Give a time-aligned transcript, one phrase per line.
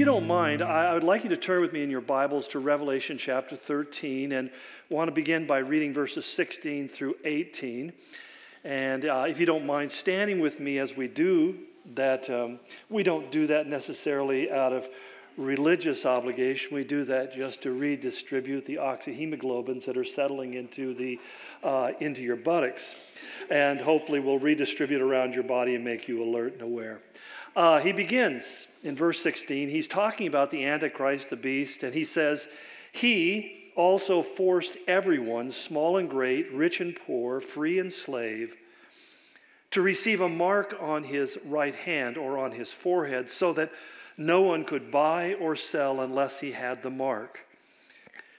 [0.00, 2.48] If you don't mind, I would like you to turn with me in your Bibles
[2.48, 4.50] to Revelation chapter 13 and
[4.88, 7.92] want to begin by reading verses 16 through 18.
[8.64, 11.58] And uh, if you don't mind standing with me as we do
[11.96, 14.88] that, um, we don't do that necessarily out of
[15.36, 16.74] religious obligation.
[16.74, 21.20] We do that just to redistribute the oxyhemoglobins that are settling into, the,
[21.62, 22.94] uh, into your buttocks.
[23.50, 27.02] And hopefully, will redistribute around your body and make you alert and aware.
[27.56, 29.68] Uh, he begins in verse 16.
[29.68, 32.46] He's talking about the Antichrist, the beast, and he says,
[32.92, 38.54] He also forced everyone, small and great, rich and poor, free and slave,
[39.72, 43.72] to receive a mark on his right hand or on his forehead so that
[44.16, 47.46] no one could buy or sell unless he had the mark,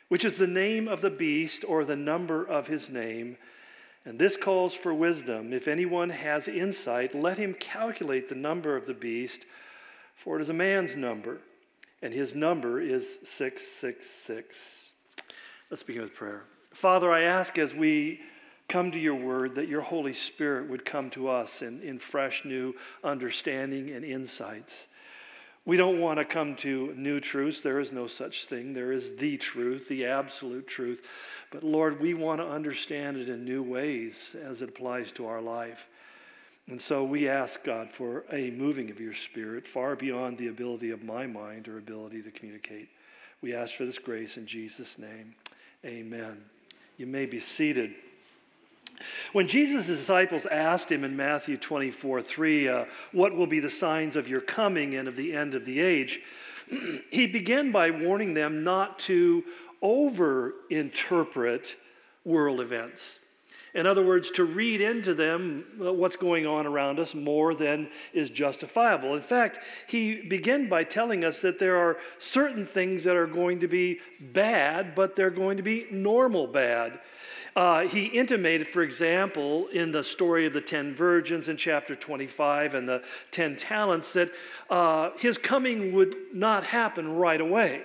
[0.09, 3.37] which is the name of the beast or the number of his name.
[4.05, 5.53] And this calls for wisdom.
[5.53, 9.45] If anyone has insight, let him calculate the number of the beast,
[10.15, 11.41] for it is a man's number,
[12.01, 14.91] and his number is 666.
[15.69, 16.45] Let's begin with prayer.
[16.73, 18.21] Father, I ask as we
[18.67, 22.43] come to your word that your Holy Spirit would come to us in, in fresh,
[22.45, 24.87] new understanding and insights.
[25.65, 27.61] We don't want to come to new truths.
[27.61, 28.73] There is no such thing.
[28.73, 31.01] There is the truth, the absolute truth.
[31.51, 35.41] But Lord, we want to understand it in new ways as it applies to our
[35.41, 35.87] life.
[36.67, 40.89] And so we ask God for a moving of your spirit far beyond the ability
[40.91, 42.89] of my mind or ability to communicate.
[43.41, 45.35] We ask for this grace in Jesus' name.
[45.85, 46.43] Amen.
[46.97, 47.93] You may be seated.
[49.33, 54.15] When Jesus' disciples asked him in Matthew 24 3, uh, What will be the signs
[54.15, 56.21] of your coming and of the end of the age?
[57.11, 59.43] he began by warning them not to
[59.81, 61.75] over interpret
[62.23, 63.19] world events.
[63.73, 67.89] In other words, to read into them uh, what's going on around us more than
[68.13, 69.15] is justifiable.
[69.15, 73.61] In fact, he began by telling us that there are certain things that are going
[73.61, 76.99] to be bad, but they're going to be normal bad.
[77.55, 82.75] Uh, he intimated, for example, in the story of the ten virgins in chapter 25
[82.75, 84.31] and the ten talents, that
[84.69, 87.83] uh, his coming would not happen right away.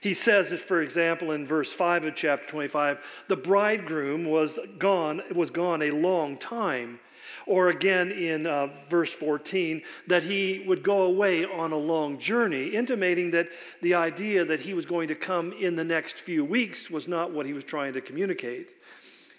[0.00, 2.98] He says for example, in verse 5 of chapter 25,
[3.28, 7.00] the bridegroom was gone, was gone a long time.
[7.46, 12.68] Or again in uh, verse 14, that he would go away on a long journey,
[12.68, 13.48] intimating that
[13.80, 17.32] the idea that he was going to come in the next few weeks was not
[17.32, 18.68] what he was trying to communicate.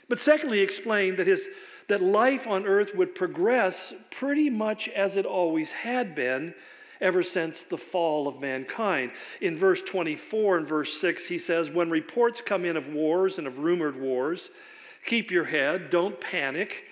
[0.08, 1.48] But secondly, he explained that, his,
[1.88, 6.56] that life on earth would progress pretty much as it always had been
[7.02, 9.12] ever since the fall of mankind.
[9.42, 13.48] In verse 24 and verse 6, he says, When reports come in of wars and
[13.48, 14.50] of rumored wars,
[15.06, 16.84] keep your head, don't panic.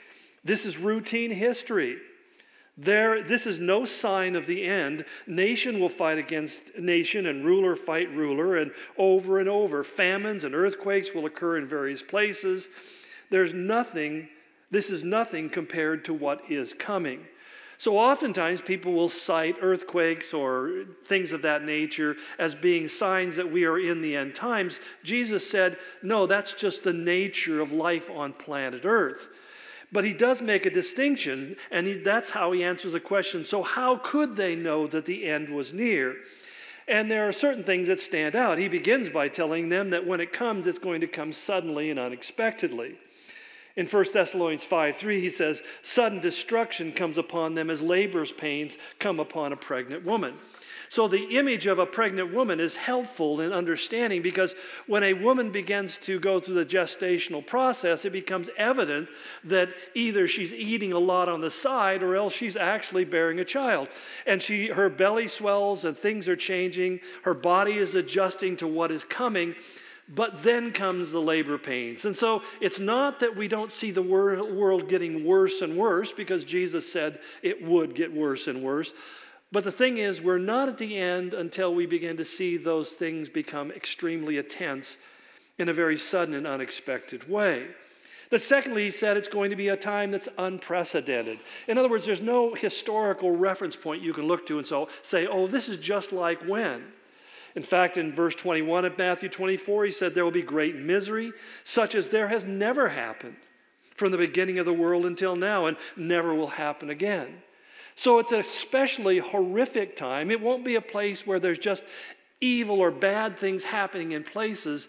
[0.44, 1.97] This is routine history.
[2.78, 5.03] There, this is no sign of the end.
[5.25, 9.84] Nation will fight against nation and ruler fight ruler, and over and over.
[9.84, 12.68] Famines and earthquakes will occur in various places.
[13.31, 14.29] There's nothing,
[14.69, 17.25] this is nothing compared to what is coming.
[17.80, 23.52] So, oftentimes, people will cite earthquakes or things of that nature as being signs that
[23.52, 24.80] we are in the end times.
[25.04, 29.28] Jesus said, no, that's just the nature of life on planet Earth.
[29.92, 33.62] But he does make a distinction, and he, that's how he answers the question so,
[33.62, 36.16] how could they know that the end was near?
[36.88, 38.58] And there are certain things that stand out.
[38.58, 42.00] He begins by telling them that when it comes, it's going to come suddenly and
[42.00, 42.98] unexpectedly.
[43.78, 48.76] In 1 Thessalonians 5 3, he says, Sudden destruction comes upon them as labor's pains
[48.98, 50.34] come upon a pregnant woman.
[50.90, 54.56] So, the image of a pregnant woman is helpful in understanding because
[54.88, 59.10] when a woman begins to go through the gestational process, it becomes evident
[59.44, 63.46] that either she's eating a lot on the side or else she's actually bearing a
[63.46, 63.90] child.
[64.26, 68.90] And she, her belly swells and things are changing, her body is adjusting to what
[68.90, 69.56] is coming.
[70.09, 72.06] But then comes the labor pains.
[72.06, 76.45] And so it's not that we don't see the world getting worse and worse because
[76.45, 78.94] Jesus said it would get worse and worse.
[79.51, 82.92] But the thing is, we're not at the end until we begin to see those
[82.92, 84.98] things become extremely intense
[85.57, 87.68] in a very sudden and unexpected way.
[88.30, 91.39] But secondly, he said it's going to be a time that's unprecedented.
[91.68, 95.27] In other words, there's no historical reference point you can look to and so say,
[95.27, 96.83] oh, this is just like when.
[97.57, 101.33] In fact, in verse 21 of Matthew 24, he said, There will be great misery,
[101.63, 103.38] such as there has never happened
[103.95, 107.42] from the beginning of the world until now, and never will happen again.
[107.95, 110.30] So it's an especially horrific time.
[110.30, 111.83] It won't be a place where there's just
[112.42, 114.88] evil or bad things happening in places.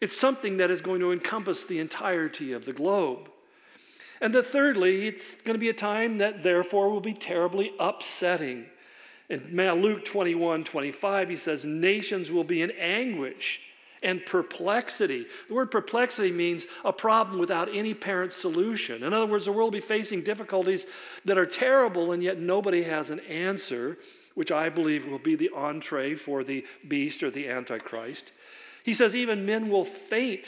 [0.00, 3.28] It's something that is going to encompass the entirety of the globe.
[4.22, 8.64] And then, thirdly, it's going to be a time that therefore will be terribly upsetting.
[9.28, 13.60] In Luke 21 25, he says, Nations will be in anguish
[14.02, 15.26] and perplexity.
[15.48, 19.02] The word perplexity means a problem without any apparent solution.
[19.02, 20.86] In other words, the world will be facing difficulties
[21.24, 23.98] that are terrible, and yet nobody has an answer,
[24.34, 28.32] which I believe will be the entree for the beast or the Antichrist.
[28.84, 30.46] He says, even men will faint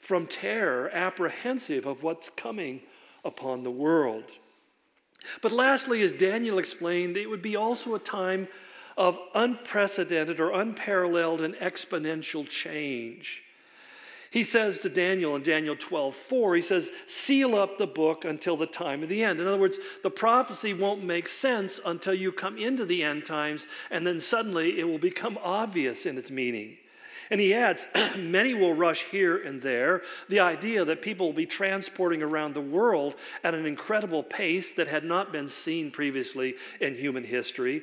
[0.00, 2.80] from terror, apprehensive of what's coming
[3.24, 4.24] upon the world.
[5.42, 8.48] But lastly, as Daniel explained, it would be also a time
[8.96, 13.42] of unprecedented or unparalleled and exponential change.
[14.30, 18.56] He says to Daniel in Daniel 12, 4, he says, seal up the book until
[18.56, 19.40] the time of the end.
[19.40, 23.68] In other words, the prophecy won't make sense until you come into the end times,
[23.92, 26.76] and then suddenly it will become obvious in its meaning.
[27.34, 27.84] And he adds,
[28.16, 30.02] many will rush here and there.
[30.28, 34.86] The idea that people will be transporting around the world at an incredible pace that
[34.86, 37.82] had not been seen previously in human history.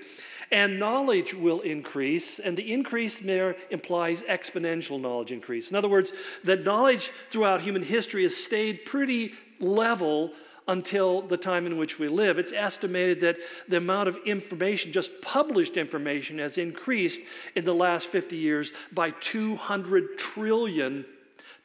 [0.54, 5.70] And knowledge will increase, and the increase there implies exponential knowledge increase.
[5.70, 6.14] In other words,
[6.46, 10.32] that knowledge throughout human history has stayed pretty level
[10.68, 12.38] until the time in which we live.
[12.38, 13.38] It's estimated that
[13.68, 17.22] the amount of information, just published information, has increased
[17.56, 21.06] in the last 50 years by 200 trillion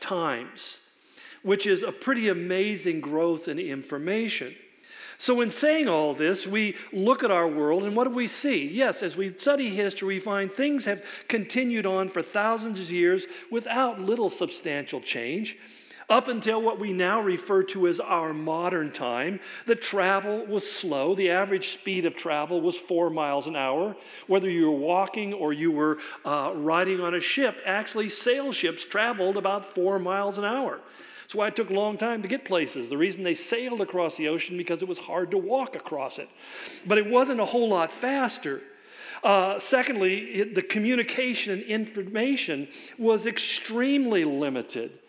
[0.00, 0.78] times,
[1.42, 4.54] which is a pretty amazing growth in information.
[5.18, 8.66] So, in saying all this, we look at our world and what do we see?
[8.66, 13.24] Yes, as we study history, we find things have continued on for thousands of years
[13.50, 15.56] without little substantial change.
[16.08, 21.16] Up until what we now refer to as our modern time, the travel was slow.
[21.16, 23.96] The average speed of travel was four miles an hour.
[24.28, 28.84] Whether you were walking or you were uh, riding on a ship, actually, sail ships
[28.84, 30.78] traveled about four miles an hour.
[31.22, 32.88] That's why it took a long time to get places.
[32.88, 36.28] The reason they sailed across the ocean because it was hard to walk across it.
[36.86, 38.62] But it wasn't a whole lot faster.
[39.24, 45.00] Uh, secondly, it, the communication and information was extremely limited.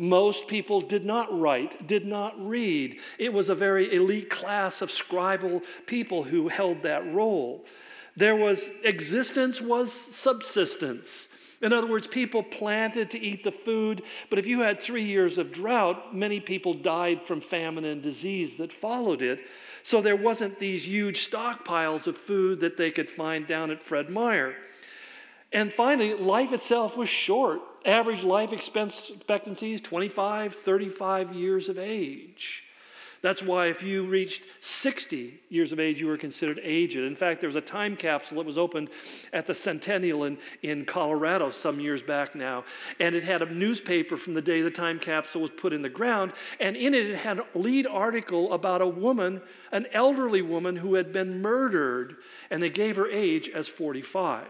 [0.00, 2.98] Most people did not write, did not read.
[3.18, 7.66] It was a very elite class of scribal people who held that role.
[8.16, 11.28] There was existence was subsistence.
[11.60, 15.36] In other words, people planted to eat the food, but if you had three years
[15.36, 19.40] of drought, many people died from famine and disease that followed it.
[19.82, 24.08] So there wasn't these huge stockpiles of food that they could find down at Fred
[24.08, 24.54] Meyer.
[25.52, 27.60] And finally, life itself was short.
[27.84, 32.64] Average life expectancy is 25, 35 years of age.
[33.22, 36.96] That's why if you reached 60 years of age, you were considered aged.
[36.96, 38.88] In fact, there was a time capsule that was opened
[39.34, 42.64] at the Centennial in, in Colorado some years back now.
[42.98, 45.90] And it had a newspaper from the day the time capsule was put in the
[45.90, 46.32] ground.
[46.60, 50.94] And in it, it had a lead article about a woman, an elderly woman who
[50.94, 52.16] had been murdered.
[52.50, 54.46] And they gave her age as 45.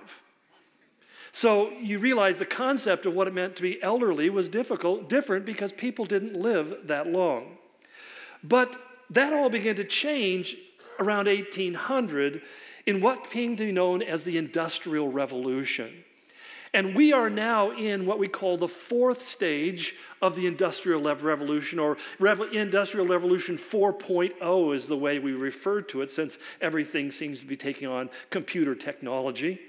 [1.32, 5.44] So you realize the concept of what it meant to be elderly was difficult, different
[5.44, 7.58] because people didn't live that long.
[8.42, 8.76] But
[9.10, 10.56] that all began to change
[10.98, 12.42] around 1800
[12.86, 16.04] in what came to be known as the Industrial Revolution.
[16.72, 21.80] And we are now in what we call the fourth stage of the Industrial Revolution,
[21.80, 21.96] or
[22.52, 27.56] Industrial Revolution 4.0 is the way we refer to it, since everything seems to be
[27.56, 29.60] taking on computer technology.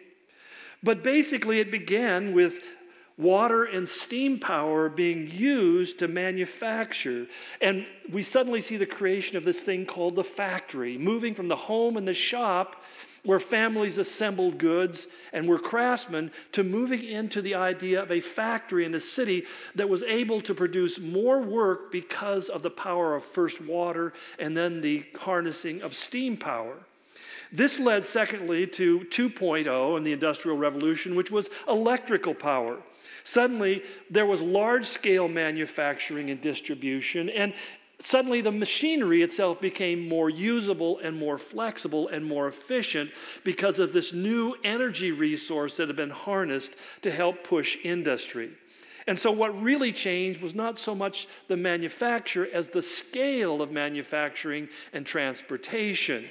[0.83, 2.55] But basically, it began with
[3.17, 7.27] water and steam power being used to manufacture.
[7.61, 11.55] And we suddenly see the creation of this thing called the factory, moving from the
[11.55, 12.83] home and the shop
[13.23, 18.83] where families assembled goods and were craftsmen to moving into the idea of a factory
[18.83, 19.43] in a city
[19.75, 24.57] that was able to produce more work because of the power of first water and
[24.57, 26.77] then the harnessing of steam power.
[27.51, 32.77] This led, secondly, to 2.0 in the Industrial Revolution, which was electrical power.
[33.23, 37.53] Suddenly, there was large scale manufacturing and distribution, and
[37.99, 43.11] suddenly the machinery itself became more usable and more flexible and more efficient
[43.43, 48.51] because of this new energy resource that had been harnessed to help push industry.
[49.07, 53.71] And so, what really changed was not so much the manufacture as the scale of
[53.71, 56.25] manufacturing and transportation.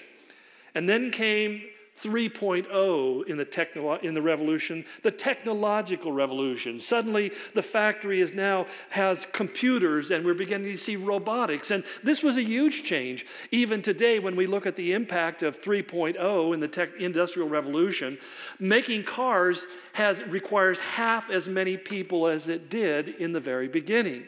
[0.74, 1.62] And then came
[2.02, 6.80] 3.0 in the, technolo- in the revolution, the technological revolution.
[6.80, 11.70] Suddenly, the factory is now has computers, and we're beginning to see robotics.
[11.70, 13.26] And this was a huge change.
[13.50, 18.16] Even today, when we look at the impact of 3.0 in the tech- industrial revolution,
[18.58, 24.24] making cars has, requires half as many people as it did in the very beginning.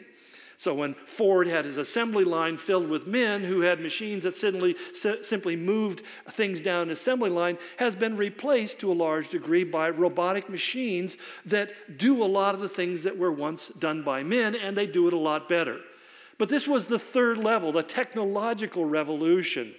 [0.63, 4.77] So when Ford had his assembly line filled with men who had machines that simply,
[4.93, 9.89] simply moved things down an assembly line, has been replaced to a large degree by
[9.89, 14.55] robotic machines that do a lot of the things that were once done by men,
[14.55, 15.81] and they do it a lot better.
[16.37, 19.75] But this was the third level, the technological revolution,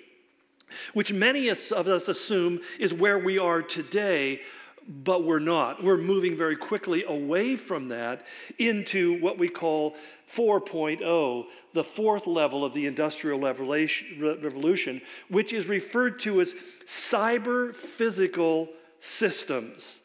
[0.93, 4.43] which many of us assume is where we are today
[4.88, 5.83] but we're not.
[5.83, 8.26] We're moving very quickly away from that
[8.59, 9.97] into what we call
[10.35, 16.55] 4.0, the fourth level of the Industrial Revolution, which is referred to as
[16.87, 18.69] cyber physical
[19.00, 20.00] systems.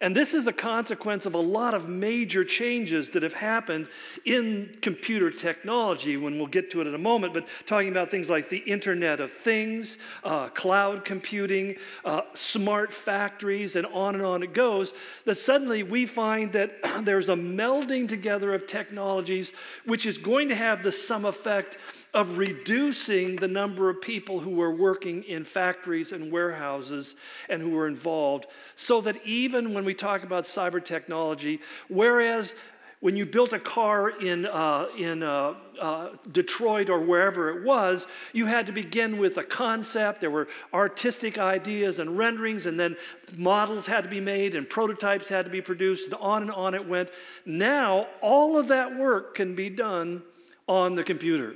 [0.00, 3.88] And this is a consequence of a lot of major changes that have happened
[4.24, 8.28] in computer technology, when we'll get to it in a moment, but talking about things
[8.28, 14.44] like the Internet of Things, uh, cloud computing, uh, smart factories, and on and on
[14.44, 14.92] it goes,
[15.24, 19.52] that suddenly we find that there's a melding together of technologies
[19.84, 21.76] which is going to have the sum effect
[22.14, 27.14] of reducing the number of people who were working in factories and warehouses
[27.48, 28.46] and who were involved,
[28.76, 32.54] so that even when we talk about cyber technology, whereas
[33.00, 38.08] when you built a car in, uh, in uh, uh, Detroit or wherever it was,
[38.32, 40.20] you had to begin with a concept.
[40.20, 42.96] There were artistic ideas and renderings, and then
[43.36, 46.74] models had to be made, and prototypes had to be produced, and on and on
[46.74, 47.10] it went.
[47.46, 50.22] Now, all of that work can be done
[50.66, 51.54] on the computer.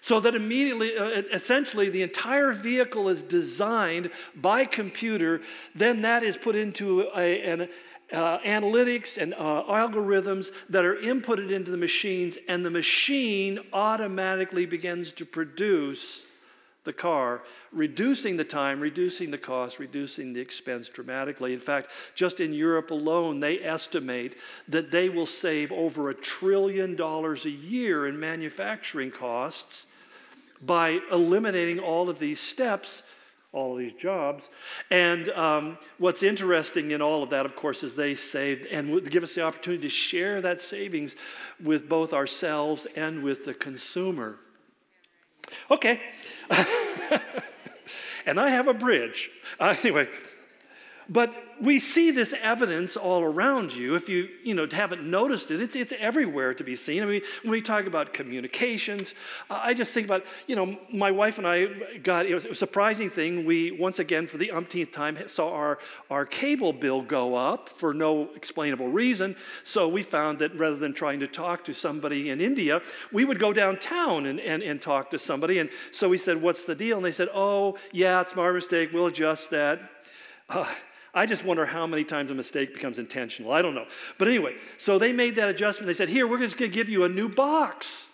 [0.00, 5.40] So that immediately, uh, essentially, the entire vehicle is designed by computer.
[5.74, 7.68] Then that is put into a, an
[8.12, 14.66] uh, analytics and uh, algorithms that are inputted into the machines, and the machine automatically
[14.66, 16.24] begins to produce
[16.88, 21.52] the car, reducing the time, reducing the cost, reducing the expense dramatically.
[21.52, 24.36] In fact, just in Europe alone, they estimate
[24.68, 29.84] that they will save over a trillion dollars a year in manufacturing costs
[30.62, 33.02] by eliminating all of these steps
[33.50, 34.44] all these jobs.
[34.90, 39.22] And um, what's interesting in all of that, of course, is they saved and give
[39.22, 41.16] us the opportunity to share that savings
[41.62, 44.38] with both ourselves and with the consumer.
[45.70, 46.00] Okay.
[48.26, 49.30] and I have a bridge.
[49.58, 50.08] Uh, anyway,
[51.08, 53.94] but we see this evidence all around you.
[53.94, 57.02] If you, you know, haven't noticed it, it's, it's everywhere to be seen.
[57.02, 59.14] I mean, when we talk about communications,
[59.50, 61.66] I just think about, you know, my wife and I
[62.02, 63.44] got, it was a surprising thing.
[63.44, 65.78] We, once again, for the umpteenth time, saw our,
[66.10, 69.34] our cable bill go up for no explainable reason.
[69.64, 73.38] So we found that rather than trying to talk to somebody in India, we would
[73.38, 75.58] go downtown and, and, and talk to somebody.
[75.58, 76.96] And so we said, What's the deal?
[76.98, 78.90] And they said, Oh, yeah, it's my mistake.
[78.92, 79.80] We'll adjust that.
[80.48, 80.66] Uh,
[81.18, 83.50] I just wonder how many times a mistake becomes intentional.
[83.50, 83.86] I don't know.
[84.18, 85.88] But anyway, so they made that adjustment.
[85.88, 88.06] They said, Here, we're just going to give you a new box.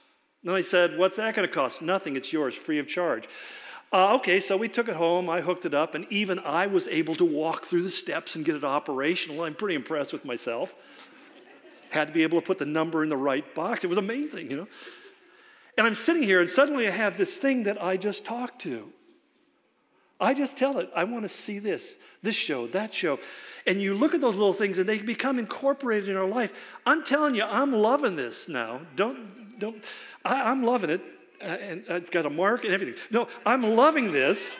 [0.42, 1.82] And I said, What's that going to cost?
[1.82, 2.16] Nothing.
[2.16, 3.28] It's yours, free of charge.
[3.92, 5.28] Uh, okay, so we took it home.
[5.28, 8.44] I hooked it up, and even I was able to walk through the steps and
[8.44, 9.42] get it operational.
[9.42, 10.75] I'm pretty impressed with myself.
[11.90, 13.84] Had to be able to put the number in the right box.
[13.84, 14.68] It was amazing, you know.
[15.76, 18.93] And I'm sitting here, and suddenly I have this thing that I just talked to.
[20.21, 23.18] I just tell it, I want to see this, this show, that show.
[23.66, 26.52] And you look at those little things and they become incorporated in our life.
[26.87, 28.83] I'm telling you, I'm loving this now.
[28.94, 29.83] Don't, don't,
[30.25, 31.02] I, am loving it.
[31.40, 32.94] Uh, and I've got a mark and everything.
[33.11, 34.50] No, I'm loving this.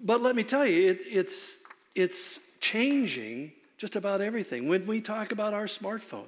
[0.00, 1.56] but let me tell you, it, it's,
[1.94, 4.68] it's changing just about everything.
[4.68, 6.26] When we talk about our smartphone,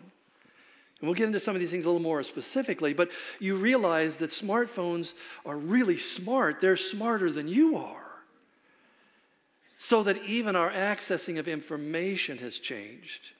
[1.00, 4.18] and we'll get into some of these things a little more specifically, but you realize
[4.18, 5.14] that smartphones
[5.46, 6.60] are really smart.
[6.60, 8.04] They're smarter than you are.
[9.78, 13.30] So that even our accessing of information has changed.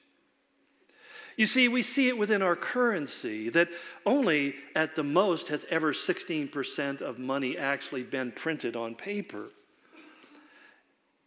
[1.37, 3.69] You see, we see it within our currency that
[4.07, 9.49] only at the most has ever 16% of money actually been printed on paper.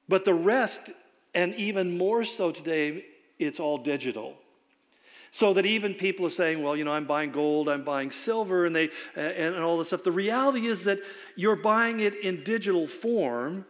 [0.09, 0.81] But the rest,
[1.35, 3.05] and even more so today,
[3.39, 4.37] it's all digital.
[5.35, 8.67] So that even people are saying, well, you know, I'm buying gold, I'm buying silver,
[8.67, 10.03] and, they, and, and all this stuff.
[10.03, 10.99] The reality is that
[11.35, 13.65] you're buying it in digital form.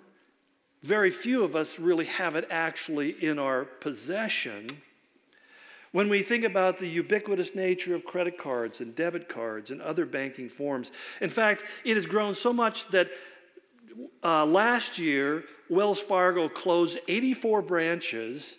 [0.82, 4.72] Very few of us really have it actually in our possession.
[5.94, 10.06] When we think about the ubiquitous nature of credit cards and debit cards and other
[10.06, 10.92] banking forms,
[11.22, 13.10] in fact, it has grown so much that
[14.22, 18.58] uh, last year, Wells Fargo closed 84 branches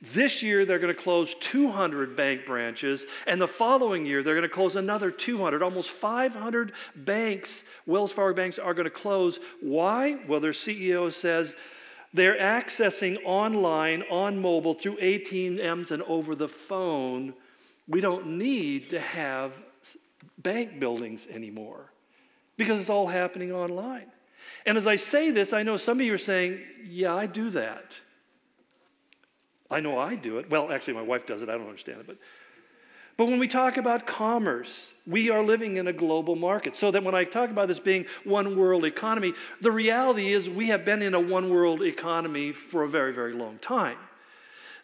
[0.00, 4.48] this year, they're going to close 200 bank branches, and the following year, they're going
[4.48, 5.62] to close another 200.
[5.62, 9.38] Almost 500 banks, Wells Fargo banks, are going to close.
[9.60, 10.18] Why?
[10.26, 11.54] Well, their CEO says
[12.12, 17.34] they're accessing online, on mobile, through ATMs and over the phone
[17.88, 19.52] We don't need to have
[20.38, 21.92] bank buildings anymore
[22.56, 24.06] because it's all happening online.
[24.64, 27.50] And as I say this, I know some of you are saying, Yeah, I do
[27.50, 27.94] that.
[29.70, 30.50] I know I do it.
[30.50, 31.48] Well, actually, my wife does it.
[31.48, 32.06] I don't understand it.
[32.06, 32.16] But,
[33.16, 36.76] but when we talk about commerce, we are living in a global market.
[36.76, 40.68] So that when I talk about this being one world economy, the reality is we
[40.68, 43.98] have been in a one world economy for a very, very long time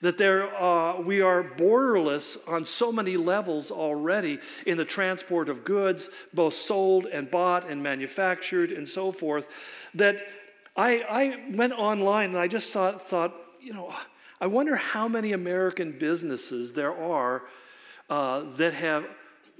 [0.00, 5.64] that there, uh, we are borderless on so many levels already in the transport of
[5.64, 9.46] goods, both sold and bought and manufactured and so forth,
[9.94, 10.26] that
[10.76, 13.94] I, I went online and I just saw, thought, you know,
[14.40, 17.42] I wonder how many American businesses there are
[18.08, 19.06] uh, that have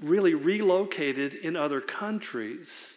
[0.00, 2.96] really relocated in other countries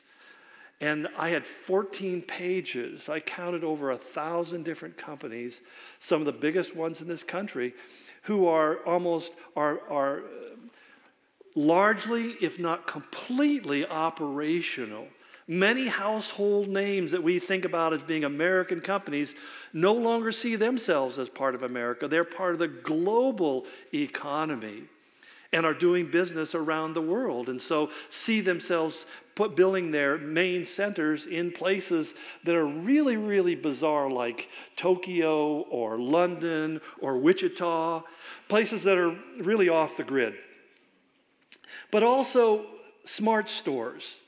[0.83, 3.07] and I had 14 pages.
[3.07, 5.61] I counted over a thousand different companies,
[5.99, 7.73] some of the biggest ones in this country,
[8.23, 10.23] who are almost are, are
[11.55, 15.07] largely, if not completely, operational.
[15.47, 19.35] Many household names that we think about as being American companies
[19.73, 22.07] no longer see themselves as part of America.
[22.07, 24.83] They're part of the global economy
[25.51, 27.49] and are doing business around the world.
[27.49, 33.55] And so see themselves put building their main centers in places that are really, really
[33.55, 38.03] bizarre, like Tokyo or London or Wichita,
[38.47, 40.35] places that are really off the grid.
[41.91, 42.65] But also
[43.05, 44.19] smart stores.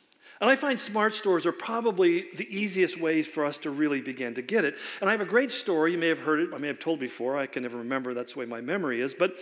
[0.42, 4.36] And I find smart stores are probably the easiest ways for us to really begin
[4.36, 4.76] to get it.
[5.00, 5.94] And I have a great story.
[5.94, 7.38] You may have heard it, I may have told before.
[7.38, 8.14] I can never remember.
[8.14, 9.14] That's the way my memory is.
[9.14, 9.36] But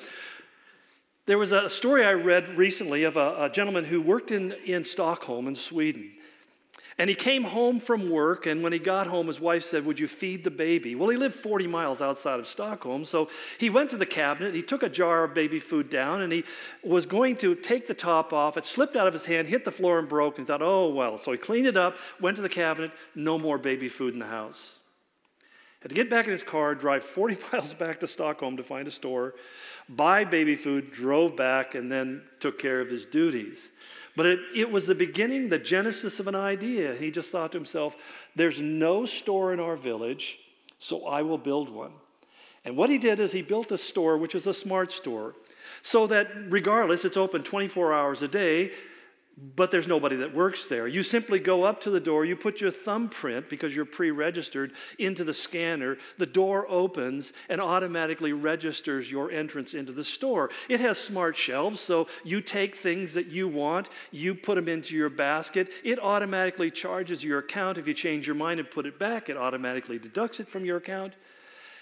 [1.26, 4.84] there was a story I read recently of a, a, gentleman who worked in, in
[4.84, 6.12] Stockholm in Sweden.
[6.98, 10.00] And he came home from work, and when he got home, his wife said, Would
[10.00, 10.94] you feed the baby?
[10.94, 14.62] Well, he lived 40 miles outside of Stockholm, so he went to the cabinet, he
[14.62, 16.44] took a jar of baby food down, and he
[16.84, 18.58] was going to take the top off.
[18.58, 20.90] It slipped out of his hand, hit the floor, and broke, and he thought, Oh,
[20.90, 21.18] well.
[21.18, 24.28] So he cleaned it up, went to the cabinet, no more baby food in the
[24.28, 24.78] house
[25.84, 28.88] had to get back in his car, drive 40 miles back to Stockholm to find
[28.88, 29.36] a store,
[29.90, 33.70] buy baby food, drove back, and then took care of his duties.
[34.16, 36.94] But it, it was the beginning, the genesis of an idea.
[36.94, 37.96] He just thought to himself,
[38.36, 40.38] there's no store in our village,
[40.78, 41.94] so I will build one.
[42.66, 45.36] And what he did is he built a store, which is a smart store,
[45.82, 48.72] so that regardless, it's open 24 hours a day
[49.56, 50.88] but there's nobody that works there.
[50.88, 54.74] You simply go up to the door, you put your thumbprint, because you're pre registered,
[55.00, 55.98] into the scanner.
[56.18, 60.52] The door opens and automatically registers your entrance into the store.
[60.70, 64.96] It has smart shelves, so you take things that you want, you put them into
[64.96, 65.70] your basket.
[65.84, 67.80] It automatically charges your account.
[67.80, 70.78] If you change your mind and put it back, it automatically deducts it from your
[70.78, 71.16] account.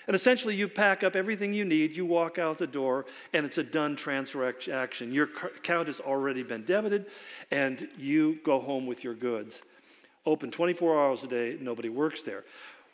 [0.07, 3.57] And essentially, you pack up everything you need, you walk out the door, and it's
[3.57, 5.11] a done transaction.
[5.11, 7.05] Your account has already been debited,
[7.51, 9.61] and you go home with your goods.
[10.25, 12.43] Open 24 hours a day, nobody works there.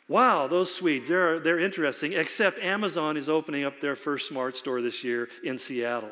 [0.08, 4.80] Wow, those Swedes, they're, they're interesting, except Amazon is opening up their first smart store
[4.80, 6.10] this year in Seattle.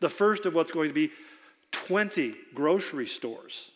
[0.00, 1.12] The first of what's going to be
[1.70, 3.70] 20 grocery stores.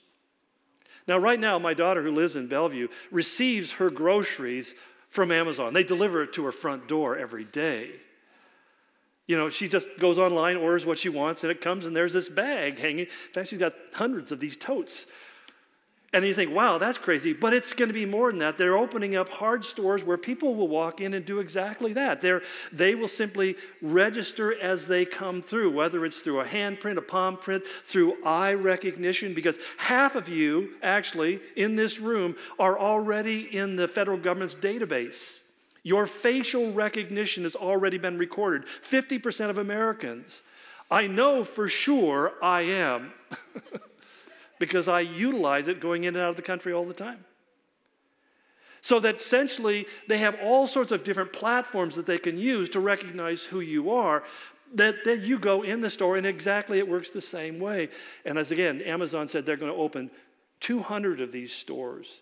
[1.06, 4.74] Now, right now, my daughter, who lives in Bellevue, receives her groceries
[5.10, 5.72] from Amazon.
[5.72, 7.90] They deliver it to her front door every day.
[9.26, 12.12] You know, she just goes online, orders what she wants, and it comes, and there's
[12.12, 13.00] this bag hanging.
[13.00, 15.06] In fact, she's got hundreds of these totes.
[16.16, 17.34] And you think, wow, that's crazy.
[17.34, 18.56] But it's going to be more than that.
[18.56, 22.22] They're opening up hard stores where people will walk in and do exactly that.
[22.22, 22.40] They're,
[22.72, 27.36] they will simply register as they come through, whether it's through a handprint, a palm
[27.36, 33.76] print, through eye recognition, because half of you, actually, in this room, are already in
[33.76, 35.40] the federal government's database.
[35.82, 38.66] Your facial recognition has already been recorded.
[38.90, 40.40] 50% of Americans.
[40.90, 43.12] I know for sure I am.
[44.58, 47.24] because I utilize it going in and out of the country all the time.
[48.80, 52.80] So that essentially they have all sorts of different platforms that they can use to
[52.80, 54.22] recognize who you are.
[54.74, 57.88] That, that you go in the store and exactly it works the same way.
[58.24, 60.10] And as again, Amazon said they're going to open
[60.60, 62.20] 200 of these stores.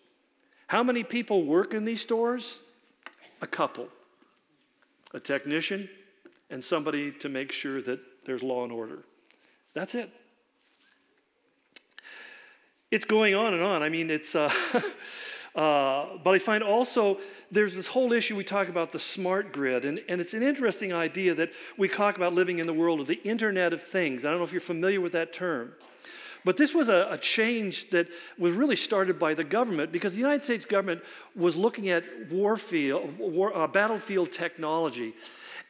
[0.67, 2.59] How many people work in these stores?
[3.41, 3.89] A couple
[5.13, 5.87] a technician
[6.49, 9.03] and somebody to make sure that there's law and order.
[9.73, 10.11] That's it
[12.95, 13.83] it's going on and on.
[13.83, 14.49] I mean, it's, uh,
[15.55, 17.19] uh, but I find also
[17.51, 20.93] there's this whole issue we talk about the smart grid, and, and it's an interesting
[20.93, 24.23] idea that we talk about living in the world of the Internet of Things.
[24.23, 25.73] I don't know if you're familiar with that term.
[26.45, 30.19] But this was a, a, change that was really started by the government because the
[30.19, 31.01] United States government
[31.35, 35.15] was looking at warfield, war, uh, battlefield technology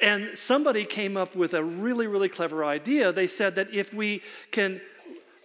[0.02, 3.14] And somebody came up with a really, really clever idea.
[3.14, 4.82] They said that if we can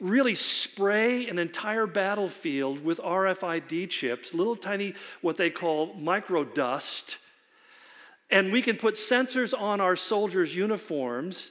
[0.01, 7.19] really spray an entire battlefield with RFID chips, little tiny, what they call micro dust,
[8.31, 11.51] and we can put sensors on our soldiers' uniforms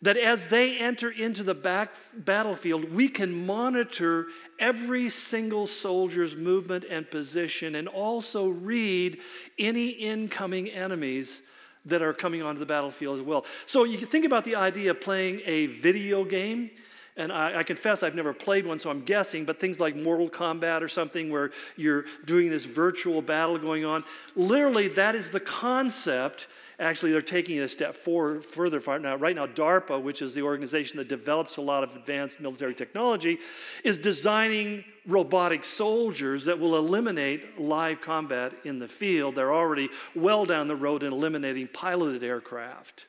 [0.00, 4.26] that as they enter into the back battlefield, we can monitor
[4.60, 9.18] every single soldier's movement and position and also read
[9.58, 11.42] any incoming enemies
[11.84, 13.44] that are coming onto the battlefield as well.
[13.66, 16.70] So you can think about the idea of playing a video game
[17.18, 20.30] and I, I, confess I've never played one, so I'm guessing, but things like Mortal
[20.30, 24.04] Kombat or something where you're doing this virtual battle going on,
[24.36, 26.46] literally that is the concept.
[26.78, 28.80] Actually, they're taking it a step forward, further.
[29.00, 32.74] Now, right now, DARPA, which is the organization that develops a lot of advanced military
[32.74, 33.40] technology,
[33.82, 39.34] is designing robotic soldiers that will eliminate live combat in the field.
[39.34, 43.06] They're already well down the road in eliminating piloted aircraft.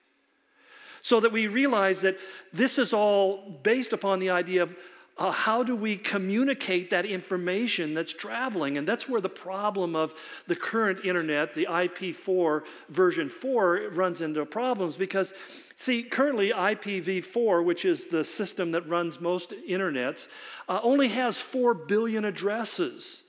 [1.02, 2.18] So that we realize that
[2.54, 4.76] this is all based upon the idea of
[5.20, 8.78] uh, how do we communicate that information that's traveling?
[8.78, 10.14] And that's where the problem of
[10.48, 15.34] the current internet, the IP4 version 4, runs into problems because,
[15.76, 20.28] see, currently IPv4, which is the system that runs most internets,
[20.70, 23.22] uh, only has 4 billion addresses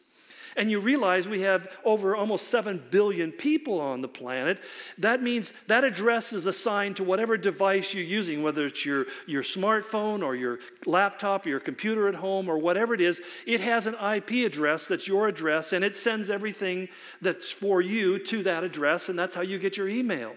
[0.57, 4.61] and you realize we have over almost 7 billion people on the planet,
[4.99, 9.43] that means that address is assigned to whatever device you're using, whether it's your, your
[9.43, 13.21] smartphone or your laptop or your computer at home or whatever it is.
[13.47, 16.89] It has an IP address that's your address, and it sends everything
[17.21, 20.35] that's for you to that address, and that's how you get your email.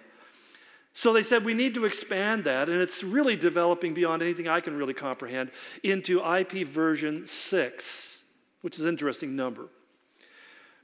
[0.94, 4.62] So they said we need to expand that, and it's really developing beyond anything I
[4.62, 5.50] can really comprehend
[5.82, 8.22] into IP version 6,
[8.62, 9.70] which is an interesting number.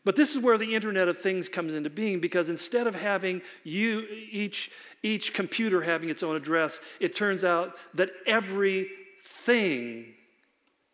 [0.06, 3.42] But this is where the Internet of Things comes into being because instead of having
[3.64, 4.72] you, each,
[5.04, 10.14] each computer having its own address, it turns out that everything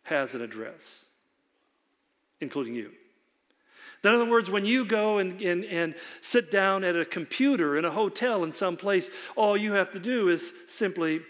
[0.04, 1.06] has an address,
[2.42, 2.92] including you.
[4.04, 7.86] In other words, when you go and, and, and sit down at a computer in
[7.86, 11.22] a hotel in some place, all you have to do is simply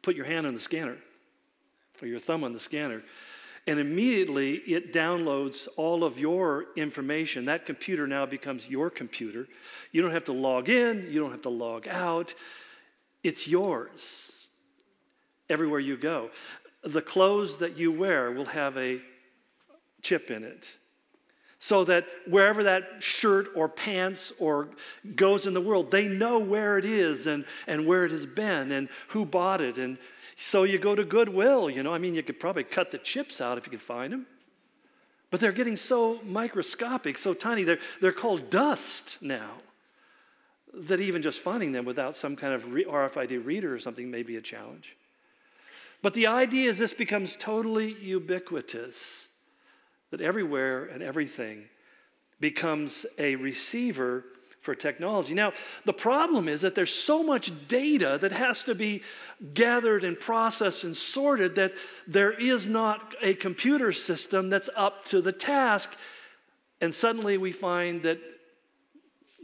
[0.00, 0.96] put your hand on the scanner
[2.00, 3.02] or your thumb on the scanner
[3.66, 7.44] and immediately it downloads all of your information.
[7.44, 9.46] That computer now becomes your computer.
[9.92, 12.34] You don't have to log in, you don't have to log out.
[13.22, 14.32] It's yours
[15.48, 16.30] everywhere you go.
[16.82, 19.00] The clothes that you wear will have a
[20.00, 20.66] chip in it.
[21.58, 24.70] So that wherever that shirt or pants or
[25.14, 28.72] goes in the world, they know where it is and, and where it has been
[28.72, 29.98] and who bought it and
[30.40, 33.42] so you go to Goodwill, you know, I mean, you could probably cut the chips
[33.42, 34.26] out if you could find them.
[35.30, 39.50] But they're getting so microscopic, so tiny, they're, they're called dust now.
[40.72, 44.36] That even just finding them without some kind of RFID reader or something may be
[44.36, 44.96] a challenge.
[46.00, 49.28] But the idea is this becomes totally ubiquitous,
[50.10, 51.64] that everywhere and everything
[52.40, 54.24] becomes a receiver
[54.60, 55.32] for technology.
[55.32, 55.52] Now,
[55.86, 59.02] the problem is that there's so much data that has to be
[59.54, 61.72] gathered and processed and sorted that
[62.06, 65.96] there is not a computer system that's up to the task.
[66.80, 68.18] And suddenly we find that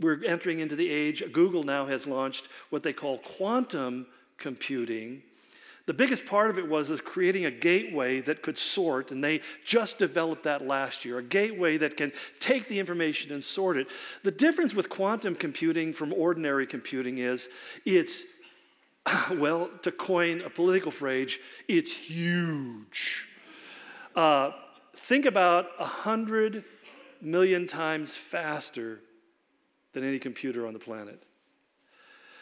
[0.00, 5.22] we're entering into the age, Google now has launched what they call quantum computing
[5.86, 9.40] the biggest part of it was is creating a gateway that could sort, and they
[9.64, 11.18] just developed that last year.
[11.18, 13.88] A gateway that can take the information and sort it.
[14.24, 17.48] The difference with quantum computing from ordinary computing is
[17.84, 18.24] it's,
[19.34, 23.28] well, to coin a political phrase, it's huge.
[24.16, 24.50] Uh,
[24.96, 26.64] think about a hundred
[27.20, 29.00] million times faster
[29.92, 31.25] than any computer on the planet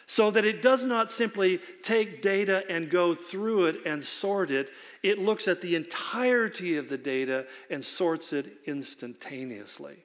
[0.07, 4.69] so that it does not simply take data and go through it and sort it.
[5.01, 9.97] It looks at the entirety of the data and sorts it instantaneously.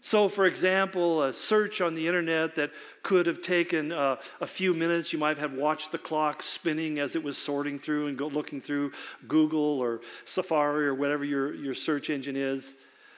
[0.00, 2.70] So, for example, a search on the internet that
[3.02, 7.16] could have taken uh, a few minutes, you might have watched the clock spinning as
[7.16, 8.92] it was sorting through and looking through
[9.26, 12.74] Google or Safari or whatever your, your search engine is.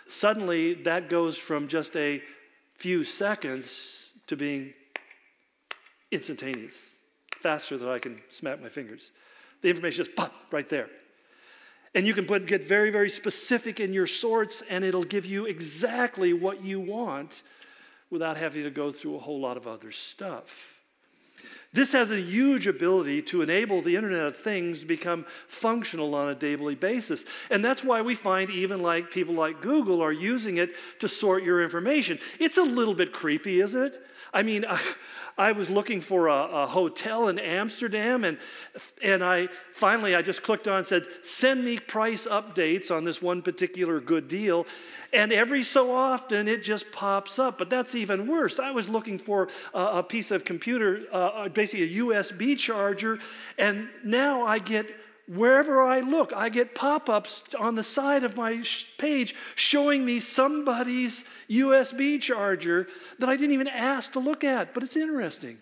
[0.09, 2.23] Suddenly, that goes from just a
[2.79, 4.73] few seconds to being
[6.11, 6.75] instantaneous,
[7.41, 9.11] faster than I can snap my fingers.
[9.63, 10.89] The information just pop right there.
[11.95, 15.47] And you can put, get very, very specific in your sorts, and it'll give you
[15.47, 17.43] exactly what you want
[18.11, 20.78] without having to go through a whole lot of other stuff.
[21.73, 26.31] This has a huge ability to enable the Internet of Things to become functional on
[26.31, 27.25] a daily basis.
[27.51, 31.43] And that's why we find even like people like Google are using it to sort
[31.43, 32.19] your information.
[32.41, 34.03] It's a little bit creepy, isn't it?
[34.33, 34.81] I mean, I,
[35.39, 38.39] I was looking for a, a, hotel in Amsterdam, and,
[39.01, 43.23] and I finally I just clicked on and said, send me price updates on this
[43.23, 44.67] one particular good deal.
[45.13, 47.57] And every so often it just pops up.
[47.57, 48.59] But that's even worse.
[48.59, 53.19] I was looking for a, a piece of computer, uh, basically a USB charger,
[53.59, 54.87] and now I get
[55.27, 58.63] wherever I look, I get pop ups on the side of my
[58.97, 62.87] page showing me somebody's USB charger
[63.19, 65.59] that I didn't even ask to look at, but it's interesting.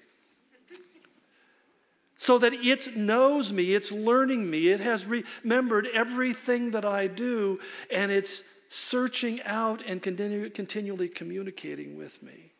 [2.18, 7.58] So that it knows me, it's learning me, it has remembered everything that I do,
[7.90, 12.52] and it's searching out and continue, continually communicating with me.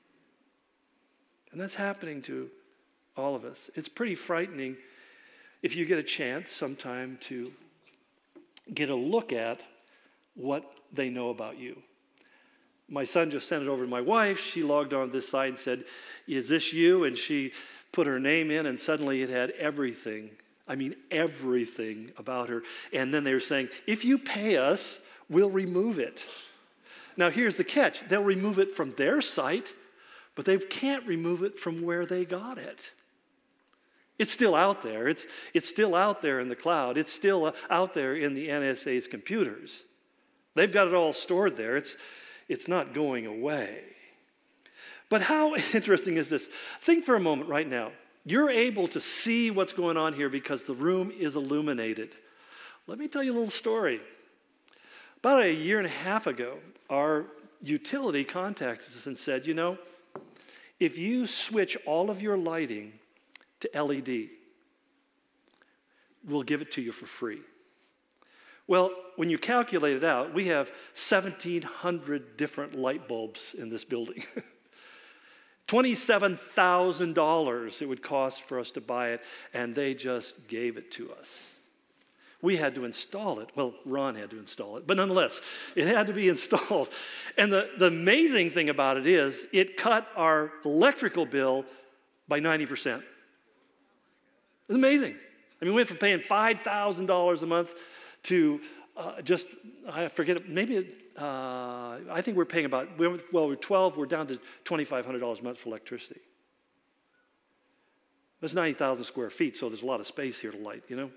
[1.52, 2.50] And that's happening to
[3.16, 3.70] all of us.
[3.74, 4.76] It's pretty frightening
[5.62, 7.50] if you get a chance sometime to
[8.72, 9.60] get a look at
[10.34, 11.82] what they know about you.
[12.88, 14.38] My son just sent it over to my wife.
[14.38, 15.84] She logged on this site and said,
[16.28, 17.04] Is this you?
[17.04, 17.52] And she
[17.90, 20.30] put her name in, and suddenly it had everything.
[20.68, 22.62] I mean, everything about her.
[22.92, 26.24] And then they were saying, If you pay us, we'll remove it.
[27.16, 29.72] Now, here's the catch they'll remove it from their site,
[30.34, 32.92] but they can't remove it from where they got it.
[34.18, 35.08] It's still out there.
[35.08, 36.96] It's, it's still out there in the cloud.
[36.96, 39.82] It's still uh, out there in the NSA's computers.
[40.54, 41.76] They've got it all stored there.
[41.76, 41.96] It's,
[42.48, 43.80] it's not going away.
[45.08, 46.48] But how interesting is this?
[46.82, 47.92] Think for a moment right now.
[48.24, 52.16] You're able to see what's going on here because the room is illuminated.
[52.88, 54.00] Let me tell you a little story.
[55.18, 56.58] About a year and a half ago,
[56.90, 57.26] our
[57.62, 59.78] utility contacted us and said, you know,
[60.80, 62.92] if you switch all of your lighting
[63.60, 64.28] to LED.
[66.26, 67.40] We'll give it to you for free.
[68.68, 70.68] Well, when you calculate it out, we have
[71.08, 74.24] 1,700 different light bulbs in this building.
[75.68, 79.20] $27,000 it would cost for us to buy it,
[79.52, 81.50] and they just gave it to us.
[82.42, 83.48] We had to install it.
[83.56, 85.40] Well, Ron had to install it, but nonetheless,
[85.74, 86.90] it had to be installed.
[87.36, 91.64] And the, the amazing thing about it is, it cut our electrical bill
[92.28, 93.02] by 90%.
[94.68, 95.14] It's amazing.
[95.60, 97.74] I mean, we went from paying $5,000 a month
[98.24, 98.60] to
[98.96, 99.46] uh, just,
[99.90, 104.38] I forget, maybe, uh, I think we're paying about, well, we're 12, we're down to
[104.64, 106.20] $2,500 a month for electricity.
[108.40, 111.10] That's 90,000 square feet, so there's a lot of space here to light, you know?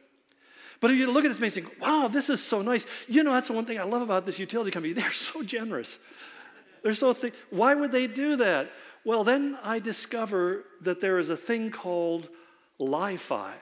[0.80, 2.86] But if you look at this and think, wow, this is so nice.
[3.08, 4.94] You know, that's the one thing I love about this utility company.
[5.00, 6.00] They're so generous.
[6.84, 7.16] They're so.
[7.50, 8.72] Why would they do that?
[9.04, 12.30] Well, then I discover that there is a thing called
[12.80, 13.54] Li Fi.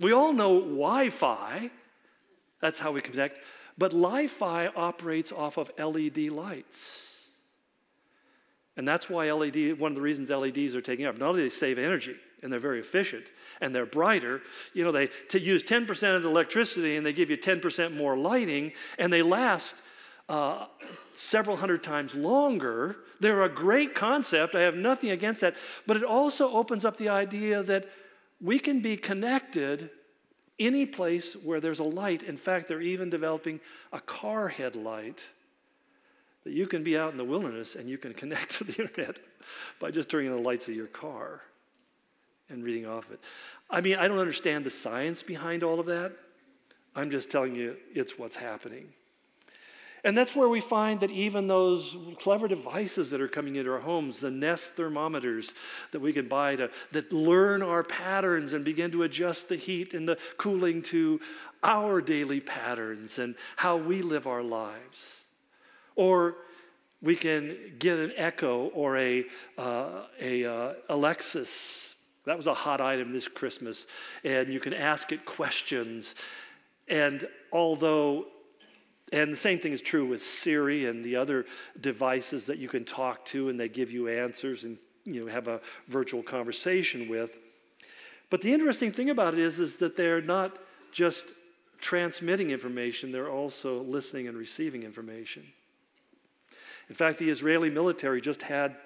[0.00, 1.70] We all know Wi Fi,
[2.60, 3.38] that's how we connect,
[3.78, 7.16] but Li Fi operates off of LED lights.
[8.76, 11.16] And that's why LED, one of the reasons LEDs are taking up.
[11.18, 13.24] Not only they save energy and they're very efficient
[13.62, 14.42] and they're brighter,
[14.74, 18.18] you know, they to use 10% of the electricity and they give you 10% more
[18.18, 19.76] lighting and they last
[20.28, 20.66] uh,
[21.14, 22.96] several hundred times longer.
[23.20, 24.54] They're a great concept.
[24.54, 25.54] I have nothing against that.
[25.86, 27.88] But it also opens up the idea that
[28.40, 29.90] we can be connected
[30.58, 32.22] any place where there's a light.
[32.22, 33.60] In fact, they're even developing
[33.92, 35.20] a car headlight
[36.44, 39.18] that you can be out in the wilderness and you can connect to the internet
[39.80, 41.40] by just turning on the lights of your car
[42.48, 43.20] and reading off it.
[43.68, 46.12] I mean, I don't understand the science behind all of that.
[46.94, 48.88] I'm just telling you it's what's happening.
[50.06, 53.80] And that's where we find that even those clever devices that are coming into our
[53.80, 55.52] homes, the Nest thermometers
[55.90, 59.94] that we can buy to, that learn our patterns and begin to adjust the heat
[59.94, 61.20] and the cooling to
[61.64, 65.24] our daily patterns and how we live our lives.
[65.96, 66.36] Or
[67.02, 69.24] we can get an Echo or a,
[69.58, 71.96] uh, a uh, Alexis.
[72.26, 73.88] That was a hot item this Christmas.
[74.22, 76.14] And you can ask it questions.
[76.86, 78.26] And although
[79.12, 81.46] and the same thing is true with Siri and the other
[81.80, 85.46] devices that you can talk to and they give you answers and you know have
[85.48, 87.30] a virtual conversation with.
[88.30, 90.58] But the interesting thing about it is, is that they're not
[90.90, 91.26] just
[91.80, 95.44] transmitting information, they're also listening and receiving information.
[96.88, 98.76] In fact, the Israeli military just had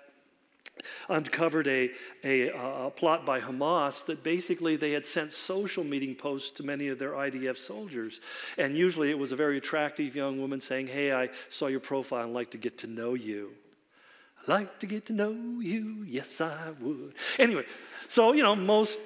[1.08, 1.90] uncovered a,
[2.24, 6.88] a, a, plot by Hamas that basically they had sent social meeting posts to many
[6.88, 8.20] of their IDF soldiers.
[8.58, 12.24] And usually it was a very attractive young woman saying, Hey, I saw your profile
[12.24, 13.52] and like to get to know you.
[14.46, 16.04] like to get to know you.
[16.06, 17.14] Yes, I would.
[17.38, 17.64] Anyway,
[18.08, 18.98] so, you know, most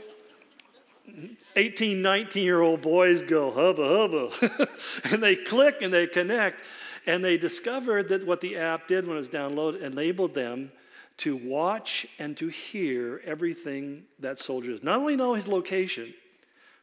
[1.57, 4.69] 18, 19 year old boys go hubba hubba.
[5.13, 6.63] and they click and they connect.
[7.07, 10.73] And they discovered that what the app did when it was downloaded enabled them
[11.19, 14.83] to watch and to hear everything that soldier does.
[14.83, 16.13] Not only know his location,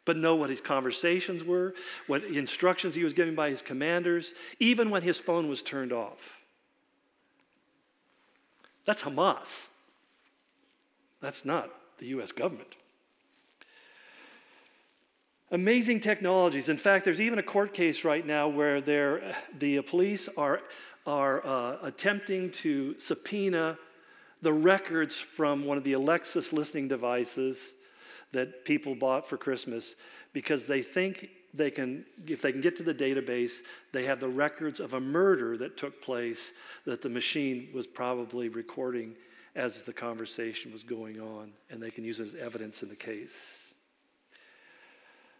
[0.05, 1.73] but know what his conversations were,
[2.07, 6.19] what instructions he was given by his commanders, even when his phone was turned off.
[8.85, 9.67] That's Hamas.
[11.21, 12.31] That's not the U.S.
[12.31, 12.75] government.
[15.51, 16.69] Amazing technologies.
[16.69, 20.61] In fact, there's even a court case right now where the police are,
[21.05, 23.77] are uh, attempting to subpoena
[24.41, 27.73] the records from one of the Alexa's listening devices
[28.31, 29.95] that people bought for Christmas
[30.33, 33.55] because they think they can, if they can get to the database,
[33.91, 36.51] they have the records of a murder that took place
[36.85, 39.15] that the machine was probably recording
[39.55, 42.95] as the conversation was going on, and they can use it as evidence in the
[42.95, 43.73] case.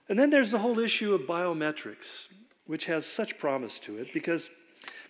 [0.10, 2.28] And then there's the whole issue of biometrics,
[2.66, 4.50] which has such promise to it because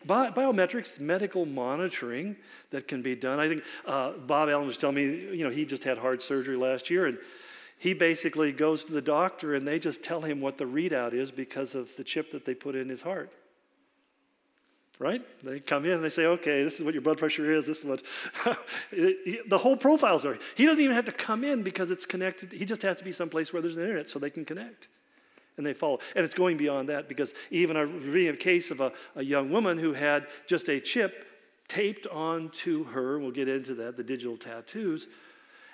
[0.06, 2.36] Bi- biometrics, medical monitoring
[2.72, 3.40] that can be done.
[3.40, 6.56] I think uh, Bob Allen was telling me, you know, he just had heart surgery
[6.56, 7.18] last year, and
[7.82, 11.32] he basically goes to the doctor and they just tell him what the readout is
[11.32, 13.34] because of the chip that they put in his heart.
[15.00, 15.24] Right?
[15.44, 17.66] They come in and they say, okay, this is what your blood pressure is.
[17.66, 18.04] This is what
[18.92, 20.38] the whole profile's there.
[20.54, 22.52] He doesn't even have to come in because it's connected.
[22.52, 24.88] He just has to be someplace where there's an internet so they can connect
[25.62, 26.00] and they follow.
[26.16, 29.52] And it's going beyond that because even I reading a case of a, a young
[29.52, 31.28] woman who had just a chip
[31.68, 35.08] taped onto her, we'll get into that, the digital tattoos,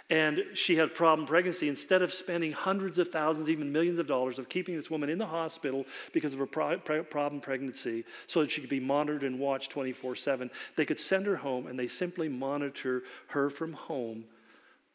[0.10, 1.70] and she had problem pregnancy.
[1.70, 5.18] Instead of spending hundreds of thousands, even millions of dollars of keeping this woman in
[5.18, 9.40] the hospital because of her pro- problem pregnancy so that she could be monitored and
[9.40, 14.26] watched 24 7, they could send her home and they simply monitor her from home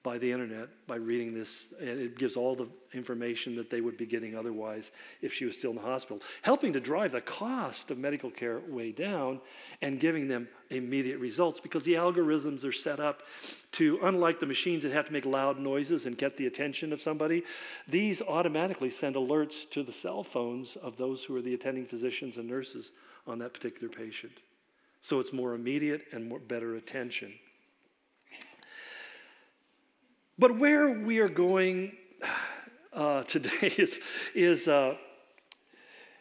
[0.02, 3.96] by the internet by reading this, and it gives all the information that they would
[3.96, 7.90] be getting otherwise if she was still in the hospital, helping to drive the cost
[7.90, 9.40] of medical care way down
[9.80, 13.22] and giving them immediate results because the algorithms are set up
[13.70, 17.00] to, unlike the machines that have to make loud noises and get the attention of
[17.00, 17.44] somebody,
[17.86, 22.36] these automatically send alerts to the cell phones of those who are the attending physicians
[22.36, 22.92] and nurses
[23.26, 24.32] on that particular patient.
[25.00, 27.32] So it's more immediate and more better attention.
[30.38, 31.96] But where we are going
[32.92, 34.00] uh, today is,
[34.34, 34.96] is uh,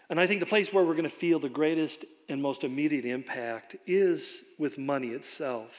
[0.10, 3.06] and I think the place where we're going to feel the greatest and most immediate
[3.06, 5.72] impact is with money itself.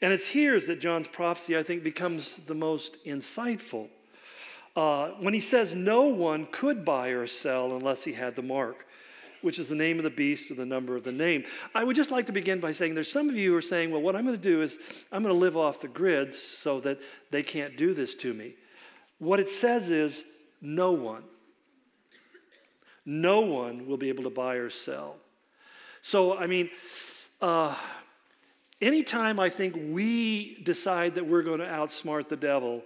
[0.00, 3.88] And it's here that John's prophecy, I think, becomes the most insightful.
[4.76, 8.86] Uh, when he says no one could buy or sell unless he had the mark
[9.42, 11.44] which is the name of the beast or the number of the name.
[11.74, 13.90] I would just like to begin by saying there's some of you who are saying,
[13.90, 14.78] well, what I'm going to do is
[15.12, 16.98] I'm going to live off the grid so that
[17.30, 18.54] they can't do this to me.
[19.18, 20.24] What it says is
[20.60, 21.24] no one.
[23.04, 25.16] No one will be able to buy or sell.
[26.02, 26.70] So, I mean,
[27.40, 27.74] uh,
[28.80, 32.82] anytime I think we decide that we're going to outsmart the devil,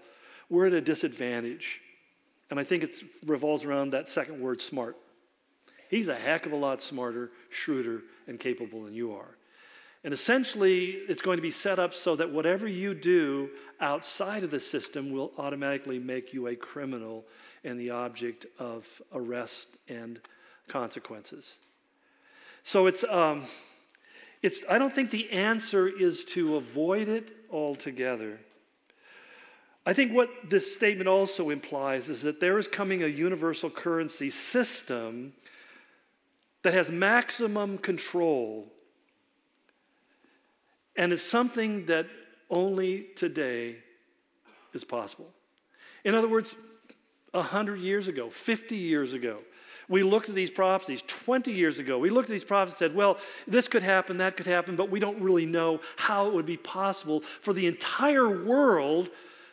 [0.49, 1.81] we're at a disadvantage.
[2.51, 2.95] And I think it
[3.27, 4.97] revolves around that second word, smart.
[5.93, 9.37] He's a heck of a lot smarter, shrewder, and capable than you are.
[10.05, 14.51] And essentially, it's going to be set up so that whatever you do outside of
[14.51, 17.27] the system will automatically make you a criminal
[17.63, 20.19] and the object of arrest and
[20.67, 21.57] consequences.
[22.65, 23.45] So it's, um,
[24.41, 28.41] it's, I don't think the answer is to avoid it altogether.
[29.85, 34.31] I think what this statement also implies is that there is coming a universal currency
[34.31, 35.35] system
[36.63, 38.73] that has maximum control
[40.97, 42.07] and is something that
[42.51, 43.77] only today
[44.73, 45.31] is possible.
[46.05, 46.55] In other words,
[47.33, 49.39] 100 years ago, 50 years ago,
[49.89, 51.99] we looked at these prophecies 20 years ago.
[51.99, 54.91] We looked at these prophecies and said, well, this could happen, that could happen, but
[54.91, 59.11] we don't really know how it would be possible for the entire world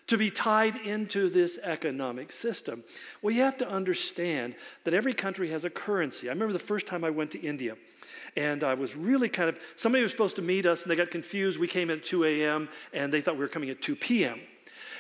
[0.10, 2.84] to be tied into this economic system.
[3.22, 6.30] Well, you have to understand that every country has a currency.
[6.30, 7.76] I remember the first time I went to India.
[8.36, 11.12] And I was really kind of, somebody was supposed to meet us and they got
[11.12, 11.60] confused.
[11.60, 12.70] We came at 2 a.m.
[12.94, 14.40] and they thought we were coming at 2 p.m.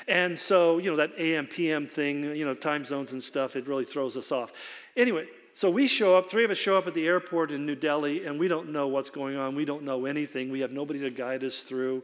[0.07, 3.67] And so, you know, that AM, PM thing, you know, time zones and stuff, it
[3.67, 4.51] really throws us off.
[4.95, 7.75] Anyway, so we show up, three of us show up at the airport in New
[7.75, 9.55] Delhi, and we don't know what's going on.
[9.55, 10.51] We don't know anything.
[10.51, 12.03] We have nobody to guide us through.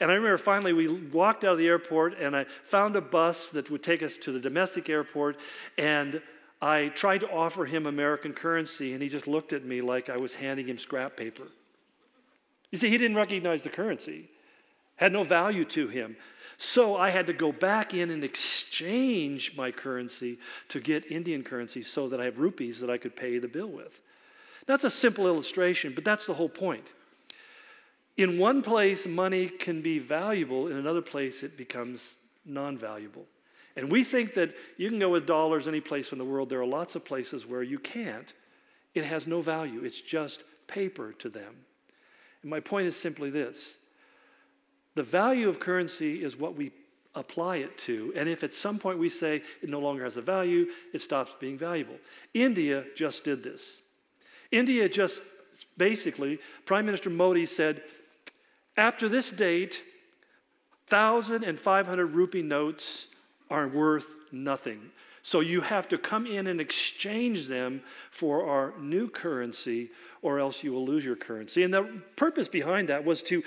[0.00, 3.50] And I remember finally we walked out of the airport and I found a bus
[3.50, 5.38] that would take us to the domestic airport.
[5.76, 6.22] And
[6.60, 10.16] I tried to offer him American currency, and he just looked at me like I
[10.16, 11.44] was handing him scrap paper.
[12.70, 14.28] You see, he didn't recognize the currency,
[14.96, 16.16] had no value to him.
[16.58, 20.38] So I had to go back in and exchange my currency
[20.70, 23.70] to get Indian currency so that I have rupees that I could pay the bill
[23.70, 24.00] with.
[24.66, 26.92] That's a simple illustration, but that's the whole point.
[28.18, 33.24] In one place, money can be valuable, in another place, it becomes non valuable.
[33.76, 36.50] And we think that you can go with dollars any place in the world.
[36.50, 38.32] There are lots of places where you can't.
[38.94, 41.54] It has no value, it's just paper to them.
[42.42, 43.78] And my point is simply this
[44.96, 46.72] the value of currency is what we
[47.14, 48.12] apply it to.
[48.16, 51.36] And if at some point we say it no longer has a value, it stops
[51.38, 51.98] being valuable.
[52.34, 53.76] India just did this.
[54.50, 55.22] India just
[55.76, 57.82] basically, Prime Minister Modi said,
[58.78, 59.82] after this date,
[60.88, 63.08] 1,500 rupee notes
[63.50, 64.90] are worth nothing.
[65.22, 69.90] So you have to come in and exchange them for our new currency,
[70.22, 71.62] or else you will lose your currency.
[71.64, 71.82] And the
[72.16, 73.42] purpose behind that was to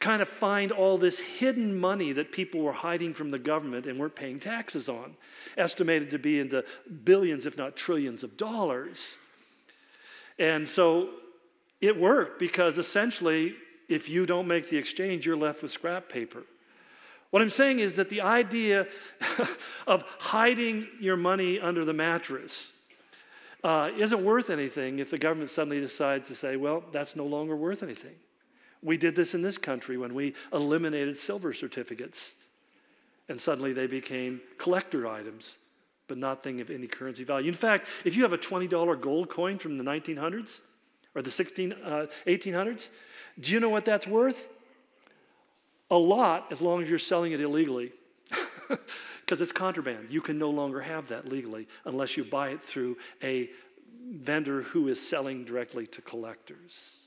[0.00, 3.98] kind of find all this hidden money that people were hiding from the government and
[3.98, 5.14] weren't paying taxes on,
[5.56, 6.64] estimated to be in the
[7.04, 9.16] billions, if not trillions, of dollars.
[10.38, 11.10] And so
[11.80, 13.54] it worked because essentially,
[13.92, 16.44] if you don't make the exchange, you're left with scrap paper.
[17.30, 18.86] What I'm saying is that the idea
[19.86, 22.72] of hiding your money under the mattress
[23.64, 27.56] uh, isn't worth anything if the government suddenly decides to say, well, that's no longer
[27.56, 28.14] worth anything.
[28.82, 32.34] We did this in this country when we eliminated silver certificates.
[33.28, 35.56] And suddenly they became collector items,
[36.08, 37.48] but nothing of any currency value.
[37.48, 40.60] In fact, if you have a $20 gold coin from the 1900s
[41.14, 42.88] or the 16, uh, 1800s,
[43.40, 44.48] do you know what that's worth?
[45.90, 47.92] A lot as long as you're selling it illegally.
[49.24, 50.08] Because it's contraband.
[50.10, 53.48] You can no longer have that legally unless you buy it through a
[54.10, 57.04] vendor who is selling directly to collectors.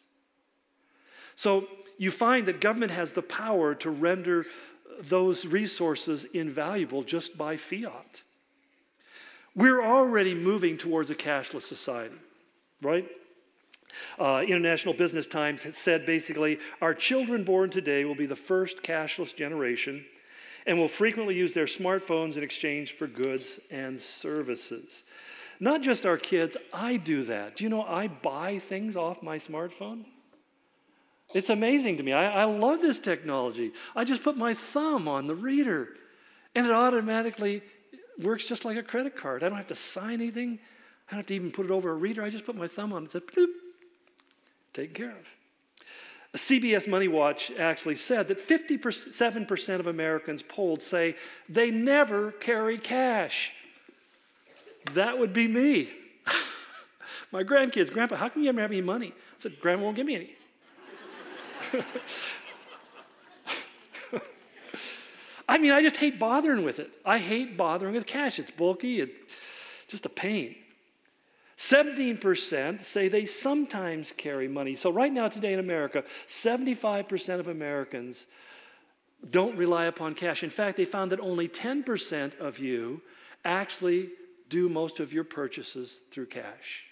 [1.36, 4.46] So you find that government has the power to render
[5.02, 8.24] those resources invaluable just by fiat.
[9.56, 12.16] We're already moving towards a cashless society,
[12.82, 13.08] right?
[14.20, 19.36] Uh, International Business Times said basically our children born today will be the first cashless
[19.36, 20.06] generation
[20.66, 25.04] and will frequently use their smartphones in exchange for goods and services.
[25.60, 27.58] Not just our kids, I do that.
[27.58, 30.06] Do you know I buy things off my smartphone?
[31.34, 32.14] It's amazing to me.
[32.14, 33.72] I, I love this technology.
[33.96, 35.90] I just put my thumb on the reader
[36.56, 37.62] and it automatically
[38.22, 39.44] works just like a credit card.
[39.44, 40.60] I don't have to sign anything.
[41.08, 42.24] I don't have to even put it over a reader.
[42.24, 43.08] I just put my thumb on it.
[43.08, 43.50] It says, bloop,
[44.76, 45.26] taken care of.
[46.36, 51.16] A CBS Money Watch actually said that 57% of Americans polled say
[51.48, 53.54] they never carry cash.
[54.94, 55.90] That would be me.
[57.32, 59.14] my grandkids, Grandpa, how come you never have any money?
[59.16, 60.36] I said, Grandma won't give me any.
[65.48, 66.92] I mean, I just hate bothering with it.
[67.06, 68.40] I hate bothering with cash.
[68.40, 69.14] It's bulky, it's
[69.88, 70.56] just a pain.
[71.58, 74.76] 17% say they sometimes carry money.
[74.76, 78.26] So, right now, today in America, 75% of Americans
[79.32, 80.44] don't rely upon cash.
[80.44, 83.02] In fact, they found that only 10% of you
[83.46, 84.10] actually
[84.50, 86.84] do most of your purchases through cash.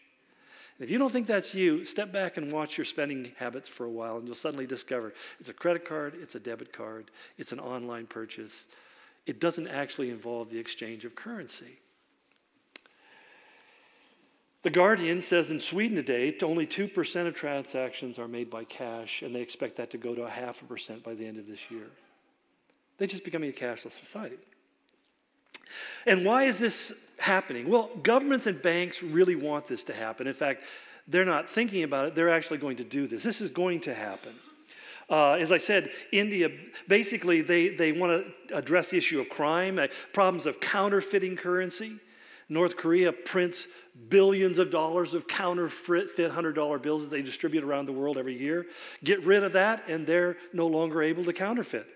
[0.80, 3.89] If you don't think that's you, step back and watch your spending habits for a
[3.89, 7.59] while, and you'll suddenly discover it's a credit card, it's a debit card, it's an
[7.59, 8.68] online purchase.
[9.26, 11.80] It doesn't actually involve the exchange of currency.
[14.64, 19.36] The Guardian says in Sweden today, only 2% of transactions are made by cash, and
[19.36, 21.59] they expect that to go to a half a percent by the end of this
[21.70, 21.88] year.
[22.97, 24.38] They're just becoming a cashless society.
[26.05, 27.70] And why is this happening?
[27.70, 30.28] Well, governments and banks really want this to happen.
[30.28, 30.64] In fact,
[31.09, 33.22] they're not thinking about it, they're actually going to do this.
[33.22, 34.34] This is going to happen.
[35.09, 36.49] Uh, as I said, India,
[36.88, 41.99] basically, they, they want to address the issue of crime, uh, problems of counterfeiting currency.
[42.54, 43.68] North Korea prints
[44.10, 48.66] billions of dollars of counterfeit $100 bills that they distribute around the world every year.
[49.04, 51.88] Get rid of that, and they're no longer able to counterfeit.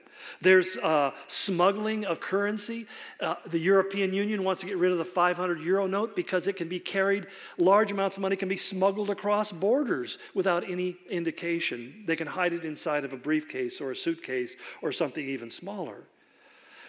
[0.41, 2.88] There's uh, smuggling of currency.
[3.20, 6.53] Uh, the European Union wants to get rid of the 500 euro note because it
[6.53, 7.28] can be carried,
[7.58, 12.03] large amounts of money can be smuggled across borders without any indication.
[12.05, 16.03] They can hide it inside of a briefcase or a suitcase or something even smaller.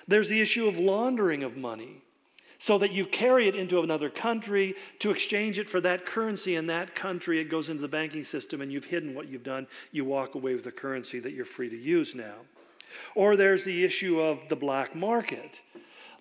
[0.07, 2.03] There's the issue of laundering of money
[2.59, 6.67] so that you carry it into another country to exchange it for that currency in
[6.67, 7.41] that country.
[7.41, 9.67] It goes into the banking system and you've hidden what you've done.
[9.93, 12.35] You walk away with a currency that you're free to use now.
[13.15, 15.63] Or there's the issue of the black market.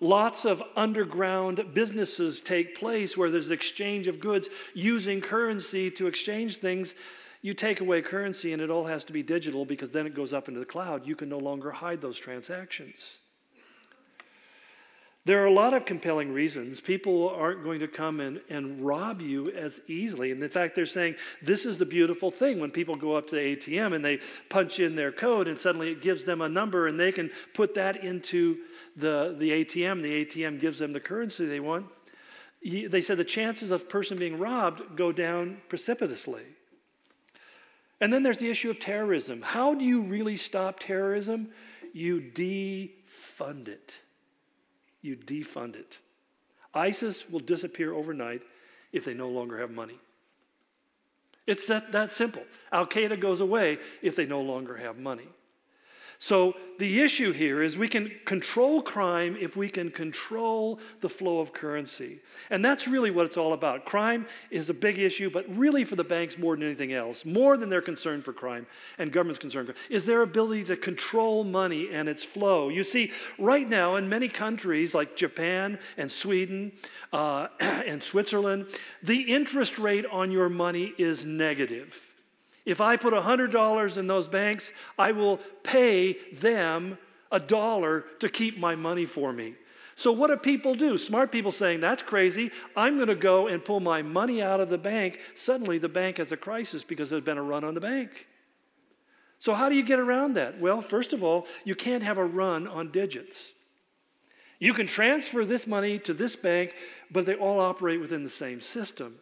[0.00, 6.58] Lots of underground businesses take place where there's exchange of goods using currency to exchange
[6.58, 6.94] things
[7.42, 10.32] you take away currency and it all has to be digital because then it goes
[10.32, 11.06] up into the cloud.
[11.06, 13.18] You can no longer hide those transactions.
[15.28, 16.80] There are a lot of compelling reasons.
[16.80, 20.32] People aren't going to come and, and rob you as easily.
[20.32, 23.34] And in fact, they're saying this is the beautiful thing when people go up to
[23.34, 26.86] the ATM and they punch in their code and suddenly it gives them a number
[26.86, 28.56] and they can put that into
[28.96, 30.00] the, the ATM.
[30.00, 31.84] The ATM gives them the currency they want.
[32.64, 36.44] They said the chances of person being robbed go down precipitously.
[38.00, 39.42] And then there's the issue of terrorism.
[39.42, 41.50] How do you really stop terrorism?
[41.92, 43.92] You defund it
[45.02, 45.98] you defund it.
[46.74, 48.42] ISIS will disappear overnight
[48.92, 49.98] if they no longer have money.
[51.46, 52.42] It's that, that simple.
[52.70, 55.28] Al Qaeda goes away if they no longer have money.
[56.20, 61.38] So the issue here is we can control crime if we can control the flow
[61.38, 62.20] of currency.
[62.50, 63.84] And that's really what it's all about.
[63.84, 67.56] Crime is a big issue, but really for the banks more than anything else, more
[67.56, 68.66] than their concern for crime
[68.98, 72.68] and government's concern for is their ability to control money and its flow.
[72.68, 76.72] You see, right now in many countries like Japan and Sweden
[77.12, 78.66] uh, and Switzerland,
[79.04, 82.07] the interest rate on your money is negative.
[82.68, 86.98] If I put $100 in those banks, I will pay them
[87.32, 89.54] a dollar to keep my money for me.
[89.96, 90.98] So, what do people do?
[90.98, 92.50] Smart people saying, That's crazy.
[92.76, 95.18] I'm going to go and pull my money out of the bank.
[95.34, 98.26] Suddenly, the bank has a crisis because there's been a run on the bank.
[99.38, 100.60] So, how do you get around that?
[100.60, 103.52] Well, first of all, you can't have a run on digits.
[104.58, 106.74] You can transfer this money to this bank,
[107.10, 109.18] but they all operate within the same system.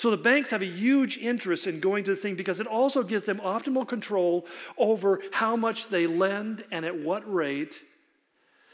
[0.00, 3.02] So the banks have a huge interest in going to this thing because it also
[3.02, 4.46] gives them optimal control
[4.78, 7.74] over how much they lend and at what rate.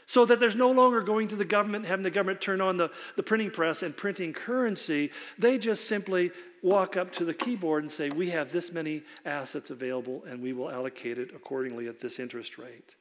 [0.05, 2.91] So that there's no longer going to the government, having the government turn on the,
[3.17, 5.11] the printing press and printing currency.
[5.37, 6.31] They just simply
[6.63, 10.53] walk up to the keyboard and say, We have this many assets available and we
[10.53, 12.95] will allocate it accordingly at this interest rate.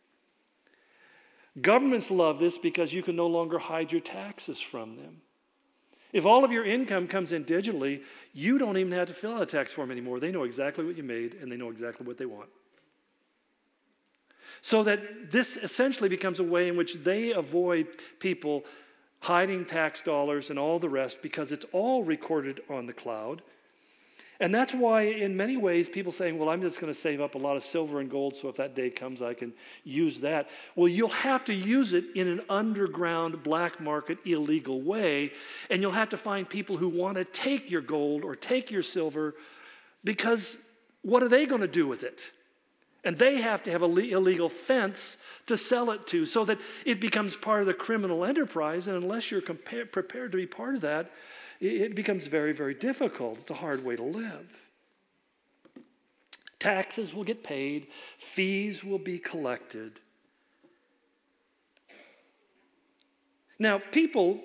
[1.63, 5.23] Governments love this because you can no longer hide your taxes from them.
[6.17, 8.01] If all of your income comes in digitally,
[8.33, 10.19] you don't even have to fill out a tax form anymore.
[10.19, 12.49] They know exactly what you made and they know exactly what they want.
[14.63, 18.65] So that this essentially becomes a way in which they avoid people
[19.21, 23.43] hiding tax dollars and all the rest because it's all recorded on the cloud.
[24.39, 27.35] And that's why, in many ways, people saying, Well, I'm just going to save up
[27.35, 29.53] a lot of silver and gold so if that day comes, I can
[29.85, 30.49] use that.
[30.75, 35.33] Well, you'll have to use it in an underground, black market, illegal way.
[35.71, 38.83] And you'll have to find people who want to take your gold or take your
[38.83, 39.35] silver
[40.05, 40.59] because
[41.03, 42.21] what are they going to do with it?
[43.05, 45.17] And they have to have an illegal fence
[45.47, 48.89] to sell it to so that it becomes part of the criminal enterprise.
[48.89, 51.13] And unless you're prepared to be part of that,
[51.61, 53.39] it becomes very, very difficult.
[53.39, 54.47] It's a hard way to live.
[56.59, 57.89] Taxes will get paid,
[58.19, 60.01] fees will be collected.
[63.59, 64.41] Now, people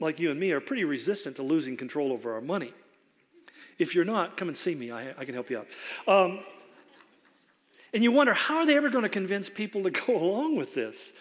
[0.00, 2.72] like you and me are pretty resistant to losing control over our money.
[3.78, 4.90] If you're not, come and see me.
[4.90, 5.66] I, I can help you out.
[6.06, 6.40] Um,
[7.94, 10.74] and you wonder, how are they ever going to convince people to go along with
[10.74, 11.12] this?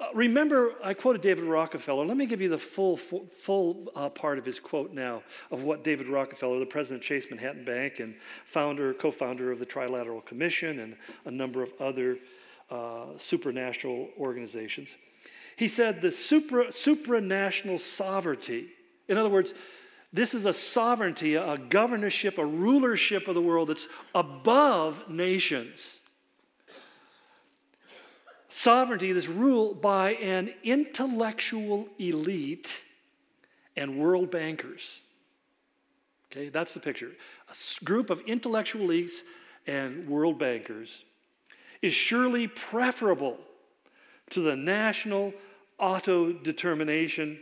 [0.00, 2.04] Uh, remember, I quoted David Rockefeller.
[2.04, 5.22] Let me give you the full, full, full uh, part of his quote now
[5.52, 8.14] of what David Rockefeller, the president of Chase Manhattan Bank and
[8.44, 12.18] founder, co-founder of the Trilateral Commission and a number of other
[12.70, 14.96] uh, supranational organizations.
[15.56, 18.70] He said the supra, supranational sovereignty.
[19.06, 19.54] In other words,
[20.12, 26.00] this is a sovereignty, a governorship, a rulership of the world that's above nations
[28.54, 32.84] sovereignty that's ruled by an intellectual elite
[33.76, 35.00] and world bankers.
[36.30, 37.10] Okay, that's the picture.
[37.48, 39.22] A group of intellectual elites
[39.66, 41.04] and world bankers
[41.82, 43.38] is surely preferable
[44.30, 45.34] to the national
[45.80, 47.40] auto determination,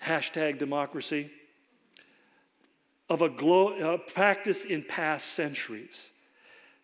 [0.00, 1.32] hashtag democracy,
[3.10, 6.11] of a glo- uh, practice in past centuries.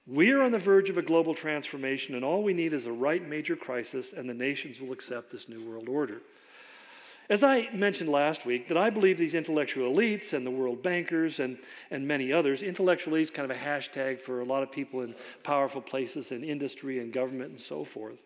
[0.09, 3.23] We're on the verge of a global transformation, and all we need is a right
[3.27, 6.23] major crisis, and the nations will accept this new world order.
[7.29, 11.41] As I mentioned last week, that I believe these intellectual elites and the world bankers
[11.41, 11.59] and,
[11.91, 15.15] and many others, intellectual elites kind of a hashtag for a lot of people in
[15.43, 18.17] powerful places in industry and government and so forth,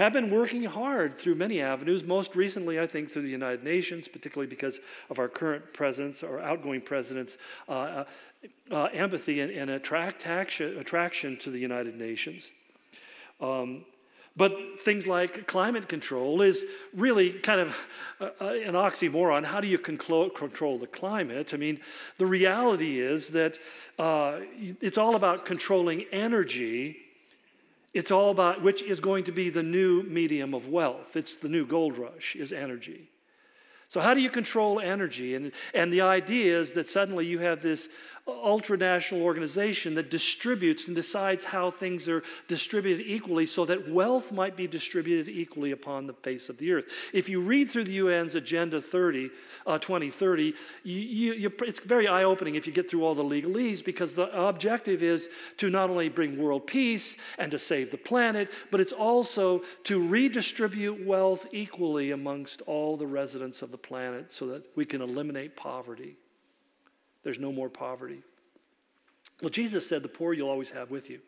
[0.00, 4.08] have been working hard through many avenues, most recently, I think, through the United Nations,
[4.08, 4.80] particularly because
[5.10, 7.36] of our current president's or outgoing president's
[7.68, 8.04] uh, uh,
[8.70, 12.50] uh, empathy and, and attract action, attraction to the United Nations.
[13.40, 13.84] Um,
[14.36, 14.52] But
[14.84, 17.68] things like climate control is really kind of
[18.68, 19.44] an oxymoron.
[19.44, 21.52] How do you control, control the climate?
[21.52, 21.80] I mean,
[22.16, 23.58] the reality is that
[23.98, 24.32] uh,
[24.80, 26.96] it's all about controlling energy.
[27.92, 31.16] It's all about which is going to be the new medium of wealth.
[31.16, 33.08] It's the new gold rush, is energy.
[33.88, 35.34] So, how do you control energy?
[35.34, 37.88] And, and the idea is that suddenly you have this
[38.26, 44.56] ultranational organization that distributes and decides how things are distributed equally so that wealth might
[44.56, 46.86] be distributed equally upon the face of the earth.
[47.12, 49.30] If you read through the UN's Agenda 30,
[49.66, 53.84] uh, 2030, you, you, it's very eye opening if you get through all the legalese
[53.84, 58.50] because the objective is to not only bring world peace and to save the planet,
[58.70, 64.46] but it's also to redistribute wealth equally amongst all the residents of the planet so
[64.46, 66.16] that we can eliminate poverty.
[67.22, 68.22] There's no more poverty.
[69.42, 71.20] Well, Jesus said, The poor you'll always have with you.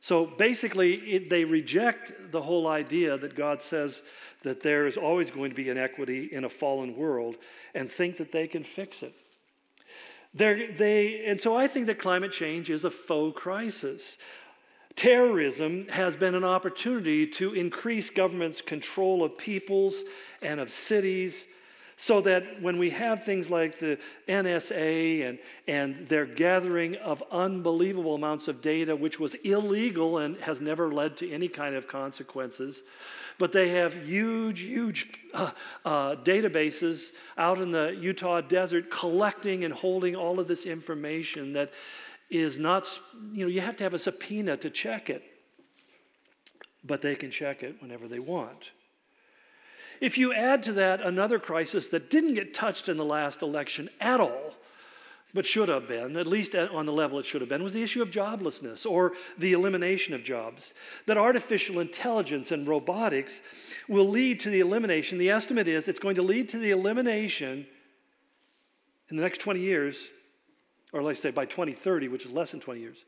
[0.00, 4.02] So basically, it, they reject the whole idea that God says
[4.42, 7.36] that there is always going to be inequity in a fallen world
[7.74, 9.14] and think that they can fix it.
[10.34, 14.18] They're, they, and so I think that climate change is a faux crisis.
[14.94, 20.02] Terrorism has been an opportunity to increase government's control of peoples
[20.42, 21.46] and of cities
[21.96, 28.14] so that when we have things like the NSA and, and their gathering of unbelievable
[28.14, 32.82] amounts of data, which was illegal and has never led to any kind of consequences,
[33.38, 35.50] but they have huge, huge uh,
[35.86, 41.70] uh, databases out in the Utah desert collecting and holding all of this information that
[42.28, 42.86] is not,
[43.32, 45.22] you know, you have to have a subpoena to check it,
[46.84, 48.70] but they can check it whenever they want.
[50.00, 53.88] If you add to that another crisis that didn't get touched in the last election
[54.00, 54.54] at all,
[55.34, 57.82] but should have been, at least on the level it should have been, was the
[57.82, 60.72] issue of joblessness or the elimination of jobs.
[61.04, 63.42] That artificial intelligence and robotics
[63.86, 67.66] will lead to the elimination, the estimate is it's going to lead to the elimination
[69.10, 70.08] in the next 20 years,
[70.92, 73.04] or let's say by 2030, which is less than 20 years.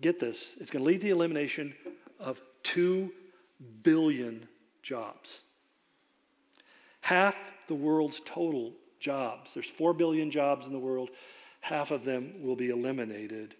[0.00, 1.74] Get this, it's going to lead to the elimination
[2.18, 3.12] of 2
[3.82, 4.48] billion
[4.82, 5.40] jobs.
[7.00, 7.36] Half
[7.68, 11.10] the world's total jobs, there's 4 billion jobs in the world,
[11.60, 13.54] half of them will be eliminated.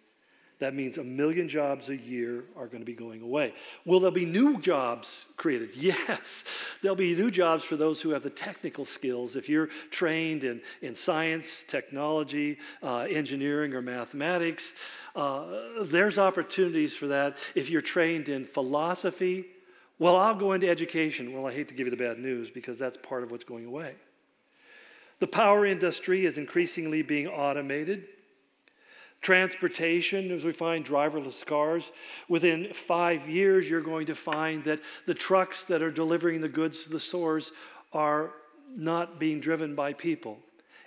[0.62, 3.52] That means a million jobs a year are going to be going away.
[3.84, 5.70] Will there be new jobs created?
[5.74, 6.44] Yes.
[6.80, 9.34] There'll be new jobs for those who have the technical skills.
[9.34, 14.72] If you're trained in, in science, technology, uh, engineering, or mathematics,
[15.16, 15.46] uh,
[15.82, 17.38] there's opportunities for that.
[17.56, 19.46] If you're trained in philosophy,
[20.02, 21.32] well, I'll go into education.
[21.32, 23.66] Well, I hate to give you the bad news because that's part of what's going
[23.66, 23.94] away.
[25.20, 28.08] The power industry is increasingly being automated.
[29.20, 31.92] Transportation, as we find driverless cars,
[32.28, 36.82] within five years, you're going to find that the trucks that are delivering the goods
[36.82, 37.52] to the stores
[37.92, 38.32] are
[38.74, 40.40] not being driven by people.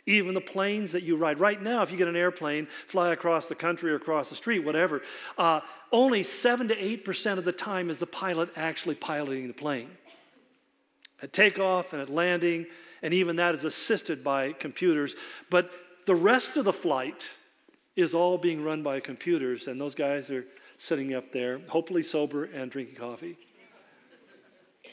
[0.06, 1.40] Even the planes that you ride.
[1.40, 4.60] Right now, if you get an airplane, fly across the country or across the street,
[4.60, 5.02] whatever,
[5.38, 9.90] uh, only 7 to 8% of the time is the pilot actually piloting the plane.
[11.24, 12.68] At takeoff and at landing,
[13.02, 15.16] and even that is assisted by computers.
[15.50, 15.72] But
[16.06, 17.28] the rest of the flight
[17.96, 20.46] is all being run by computers, and those guys are
[20.78, 23.38] sitting up there, hopefully sober and drinking coffee.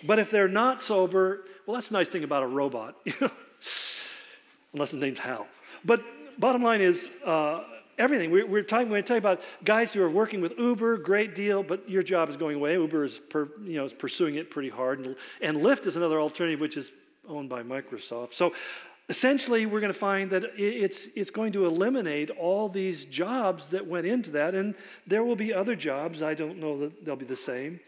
[0.05, 2.97] But if they're not sober, well, that's the nice thing about a robot.
[4.73, 5.47] unless his name's Hal.
[5.85, 6.03] But
[6.39, 7.65] bottom line is, uh,
[7.99, 8.31] everything.
[8.31, 11.89] We're, we're, talking, we're talking about guys who are working with Uber, great deal, but
[11.89, 12.75] your job is going away.
[12.75, 15.01] Uber is, per, you know, is pursuing it pretty hard.
[15.01, 16.91] And, and Lyft is another alternative, which is
[17.29, 18.35] owned by Microsoft.
[18.35, 18.55] So
[19.09, 23.87] essentially, we're going to find that it's, it's going to eliminate all these jobs that
[23.87, 24.55] went into that.
[24.55, 24.75] And
[25.07, 26.23] there will be other jobs.
[26.23, 27.81] I don't know that they'll be the same.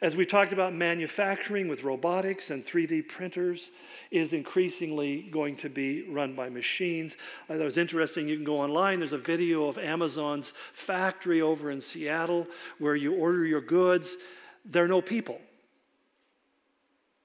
[0.00, 3.70] As we talked about manufacturing with robotics and 3D printers,
[4.12, 7.16] is increasingly going to be run by machines.
[7.48, 8.28] Uh, Thought it was interesting.
[8.28, 8.98] You can go online.
[8.98, 12.46] There's a video of Amazon's factory over in Seattle
[12.78, 14.18] where you order your goods.
[14.66, 15.40] There are no people,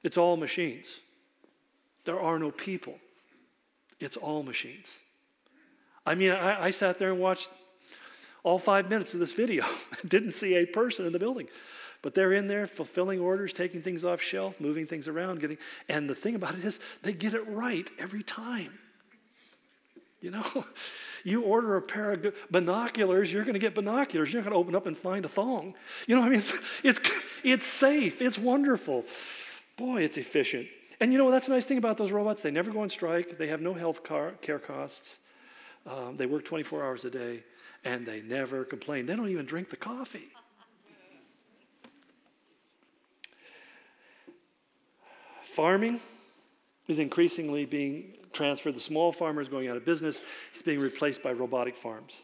[0.02, 0.88] it's all machines.
[2.06, 2.98] There are no people,
[4.00, 4.88] it's all machines.
[6.06, 7.50] I mean, I, I sat there and watched
[8.44, 9.66] all five minutes of this video.
[10.08, 11.50] Didn't see a person in the building.
[12.02, 15.58] But they're in there fulfilling orders, taking things off shelf, moving things around, getting
[15.89, 18.78] and the thing about it is they get it right every time.
[20.22, 20.66] You know,
[21.24, 24.32] you order a pair of binoculars, you're going to get binoculars.
[24.32, 25.76] You're not going to open up and find a thong.
[26.08, 27.00] You know, I mean, it's, it's,
[27.43, 29.06] it's safe, it's wonderful.
[29.78, 30.68] Boy, it's efficient.
[31.00, 32.41] And you know, that's the nice thing about those robots.
[32.41, 35.16] They never go on strike, they have no health care costs,
[35.86, 37.43] um, they work 24 hours a day,
[37.84, 39.06] and they never complain.
[39.06, 40.30] They don't even drink the coffee.
[45.58, 45.99] Farming
[46.88, 48.76] is increasingly being transferred.
[48.76, 50.22] The small farmer is going out of business,
[50.53, 52.22] he's being replaced by robotic farms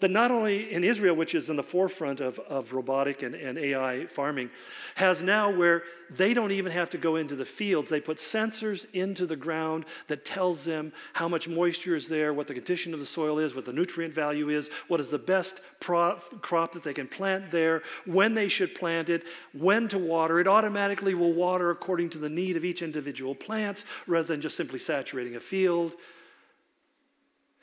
[0.00, 3.58] that not only in Israel, which is in the forefront of, of robotic and, and
[3.58, 4.50] AI farming,
[4.96, 7.88] has now where they don't even have to go into the fields.
[7.88, 12.48] They put sensors into the ground that tells them how much moisture is there, what
[12.48, 15.60] the condition of the soil is, what the nutrient value is, what is the best
[15.78, 20.40] pro- crop that they can plant there, when they should plant it, when to water.
[20.40, 24.56] It automatically will water according to the need of each individual plant rather than just
[24.56, 25.92] simply saturating a field.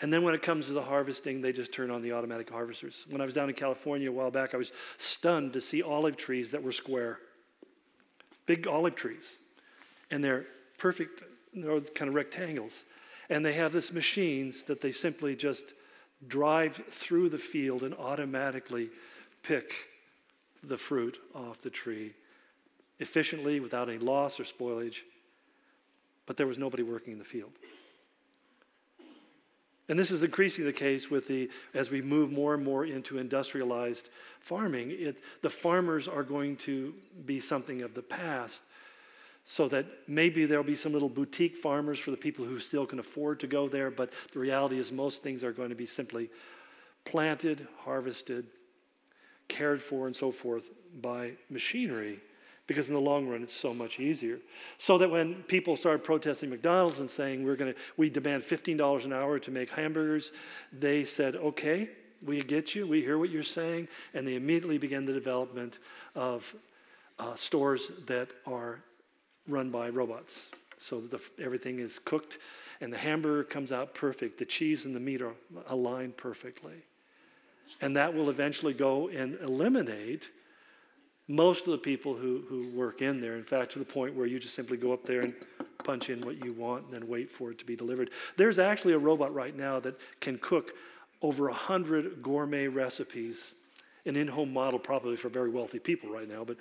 [0.01, 3.05] And then when it comes to the harvesting, they just turn on the automatic harvesters.
[3.09, 6.17] When I was down in California a while back, I was stunned to see olive
[6.17, 7.19] trees that were square.
[8.45, 9.39] Big olive trees.
[10.11, 10.45] And they're
[10.77, 11.23] perfect,
[11.53, 12.83] they're kind of rectangles.
[13.29, 15.73] And they have this machines that they simply just
[16.27, 18.89] drive through the field and automatically
[19.43, 19.73] pick
[20.63, 22.13] the fruit off the tree
[22.99, 24.97] efficiently without any loss or spoilage.
[26.25, 27.51] But there was nobody working in the field.
[29.89, 33.17] And this is increasingly the case with the, as we move more and more into
[33.17, 34.09] industrialized
[34.41, 36.93] farming, it, the farmers are going to
[37.25, 38.61] be something of the past.
[39.45, 42.99] So that maybe there'll be some little boutique farmers for the people who still can
[42.99, 46.29] afford to go there, but the reality is most things are going to be simply
[47.05, 48.47] planted, harvested,
[49.47, 50.65] cared for, and so forth
[51.01, 52.19] by machinery
[52.67, 54.39] because in the long run it's so much easier.
[54.77, 59.05] So that when people started protesting mcdonald's and saying we're going to we demand $15
[59.05, 60.31] an hour to make hamburgers
[60.71, 61.89] they said okay
[62.25, 65.79] we get you we hear what you're saying and they immediately began the development
[66.15, 66.43] of
[67.19, 68.79] uh, stores that are
[69.47, 72.37] run by robots so that the, everything is cooked
[72.81, 74.37] and the hamburger comes out perfect.
[74.37, 75.33] The cheese and the meat are
[75.67, 76.83] aligned perfectly.
[77.81, 80.29] And that will eventually go and eliminate
[81.27, 83.35] most of the people who, who work in there.
[83.35, 85.33] In fact, to the point where you just simply go up there and
[85.83, 88.11] punch in what you want and then wait for it to be delivered.
[88.37, 90.73] There's actually a robot right now that can cook
[91.21, 93.53] over 100 gourmet recipes,
[94.05, 96.57] an in home model probably for very wealthy people right now, but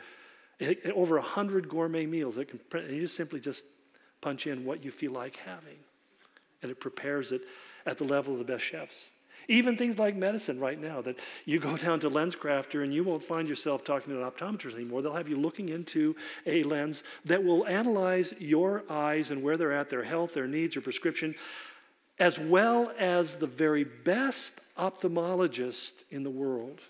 [0.95, 2.39] over 100 gourmet meals.
[2.39, 3.64] It can, and you just simply just
[4.21, 5.79] punch in what you feel like having,
[6.62, 7.43] and it prepares it
[7.85, 9.11] at the level of the best chefs.
[9.49, 13.22] Even things like medicine right now, that you go down to LensCrafter and you won't
[13.22, 15.03] find yourself talking to an optometrist anymore.
[15.03, 16.16] They'll have you looking into
[16.47, 20.74] a lens that will analyze your eyes and where they're at, their health, their needs,
[20.74, 21.34] your prescription,
[22.18, 26.80] as well as the very best ophthalmologist in the world.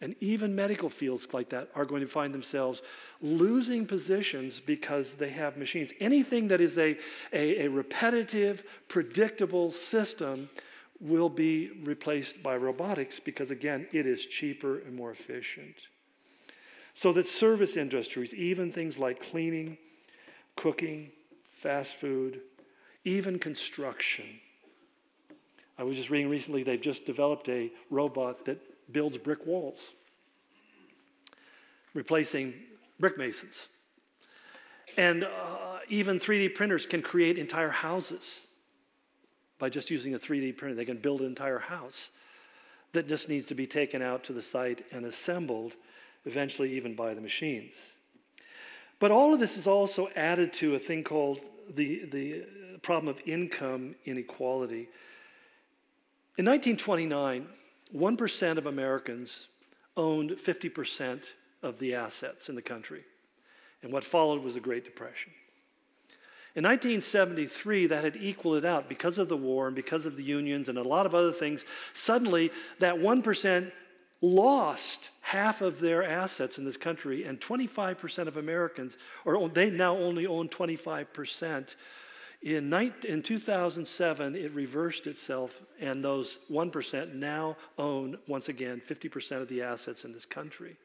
[0.00, 2.82] And even medical fields like that are going to find themselves
[3.22, 5.92] losing positions because they have machines.
[5.98, 6.98] Anything that is a,
[7.32, 10.50] a, a repetitive, predictable system
[11.00, 15.74] will be replaced by robotics because, again, it is cheaper and more efficient.
[16.94, 19.76] So that service industries, even things like cleaning,
[20.56, 21.10] cooking,
[21.58, 22.40] fast food,
[23.04, 24.26] even construction.
[25.76, 28.60] I was just reading recently they've just developed a robot that
[28.92, 29.92] builds brick walls,
[31.94, 32.54] replacing
[33.00, 33.66] brick masons.
[34.96, 38.42] And uh, even 3D printers can create entire houses
[39.58, 40.74] by just using a 3D printer.
[40.74, 42.10] They can build an entire house
[42.92, 45.74] that just needs to be taken out to the site and assembled,
[46.24, 47.74] eventually, even by the machines.
[48.98, 51.40] But all of this is also added to a thing called
[51.74, 54.88] the, the uh, problem of income inequality.
[56.38, 57.46] In 1929,
[57.94, 59.48] 1% of Americans
[59.96, 61.24] owned 50%
[61.62, 63.04] of the assets in the country.
[63.82, 65.32] And what followed was the Great Depression.
[66.56, 70.22] In 1973, that had equaled it out because of the war and because of the
[70.22, 71.64] unions and a lot of other things.
[71.94, 73.72] Suddenly, that 1%
[74.20, 79.96] lost half of their assets in this country, and 25% of Americans, or they now
[79.96, 81.74] only own 25%.
[82.42, 89.48] In, in 2007, it reversed itself, and those 1% now own, once again, 50% of
[89.48, 90.76] the assets in this country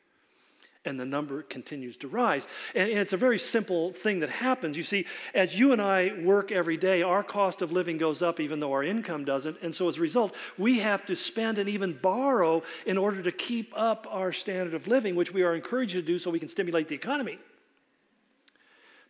[0.86, 2.48] and the number continues to rise.
[2.74, 4.78] And, and, it's a very simple thing that happens.
[4.78, 8.40] You see, as you and I work every day, our cost of living goes up
[8.40, 9.58] even though our income doesn't.
[9.62, 13.32] And so as a result, we have to spend and even borrow in order to
[13.32, 16.50] keep up our standard of living, which we are encouraged to do so we can
[16.50, 17.40] stimulate the economy.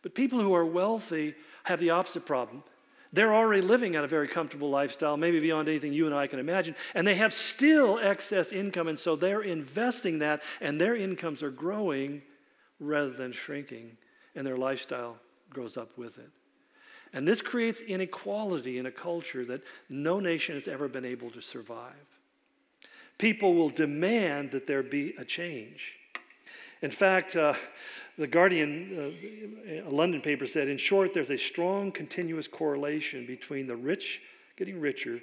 [0.01, 2.63] But people who are wealthy have the opposite problem.
[3.11, 6.39] They're already living at a very comfortable lifestyle, maybe beyond anything you and I can
[6.39, 11.41] imagine, and they have still excess income, and so they're investing that, and their incomes
[11.41, 12.21] are growing
[12.79, 13.97] rather than shrinking,
[14.35, 15.17] and their lifestyle
[15.49, 16.29] grows up with it.
[17.11, 21.41] And this creates inequality in a culture that no nation has ever been able to
[21.41, 21.93] survive.
[23.17, 25.98] People will demand that there be a change.
[26.81, 27.53] In fact, uh,
[28.17, 29.13] the Guardian,
[29.85, 34.21] uh, a London paper said, in short, there's a strong continuous correlation between the rich
[34.55, 35.19] getting richer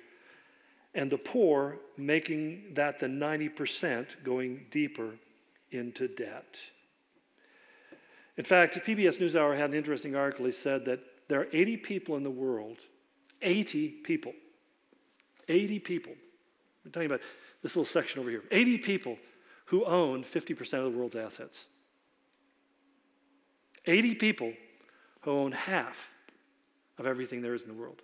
[0.94, 5.14] and the poor making that the 90% going deeper
[5.70, 6.56] into debt.
[8.36, 10.46] In fact, PBS NewsHour had an interesting article.
[10.46, 12.78] He said that there are 80 people in the world,
[13.42, 14.32] 80 people,
[15.48, 16.12] 80 people.
[16.84, 17.20] We're talking about
[17.62, 19.18] this little section over here 80 people
[19.66, 21.66] who own 50% of the world's assets.
[23.84, 24.52] 80 people
[25.20, 25.96] who own half
[26.98, 28.00] of everything there is in the world.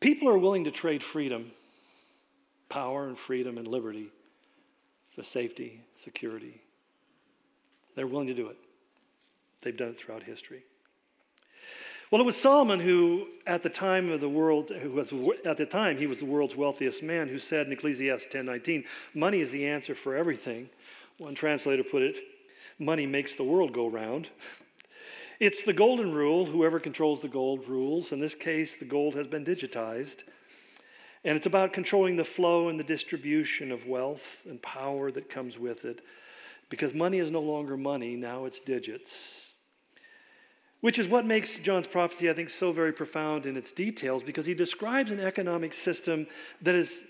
[0.00, 1.50] People are willing to trade freedom,
[2.68, 4.08] power and freedom and liberty
[5.14, 6.60] for safety, security.
[7.94, 8.56] They're willing to do it.
[9.62, 10.64] They've done it throughout history.
[12.14, 15.12] Well, it was Solomon who, at the time of the world, who was
[15.44, 18.84] at the time he was the world's wealthiest man, who said in Ecclesiastes 10:19,
[19.14, 20.70] "Money is the answer for everything."
[21.18, 22.22] One translator put it,
[22.78, 24.28] "Money makes the world go round."
[25.40, 26.46] It's the golden rule.
[26.46, 28.12] Whoever controls the gold rules.
[28.12, 30.22] In this case, the gold has been digitized.
[31.24, 35.58] And it's about controlling the flow and the distribution of wealth and power that comes
[35.58, 36.00] with it.
[36.68, 39.43] Because money is no longer money, now it's digits.
[40.84, 44.44] Which is what makes John's prophecy, I think, so very profound in its details, because
[44.44, 46.26] he describes an economic system
[46.60, 47.00] that is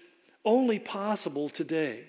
[0.44, 2.04] only possible today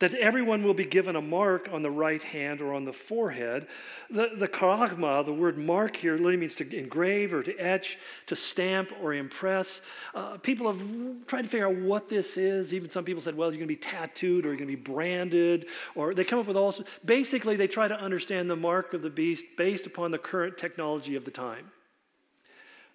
[0.00, 3.66] that everyone will be given a mark on the right hand or on the forehead.
[4.10, 8.36] The, the charagma, the word mark here, literally means to engrave or to etch, to
[8.36, 9.80] stamp or impress.
[10.14, 10.80] Uh, people have
[11.26, 12.72] tried to figure out what this is.
[12.72, 14.82] Even some people said, well, you're going to be tattooed or you're going to be
[14.82, 16.74] branded, or they come up with all.
[17.04, 21.16] Basically, they try to understand the mark of the beast based upon the current technology
[21.16, 21.72] of the time.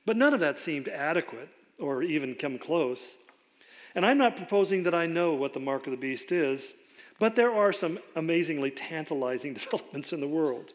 [0.06, 1.50] But none of that seemed adequate
[1.80, 3.16] or even come close.
[3.96, 6.74] And I'm not proposing that I know what the mark of the beast is.
[7.20, 10.74] But there are some amazingly tantalizing developments in the world.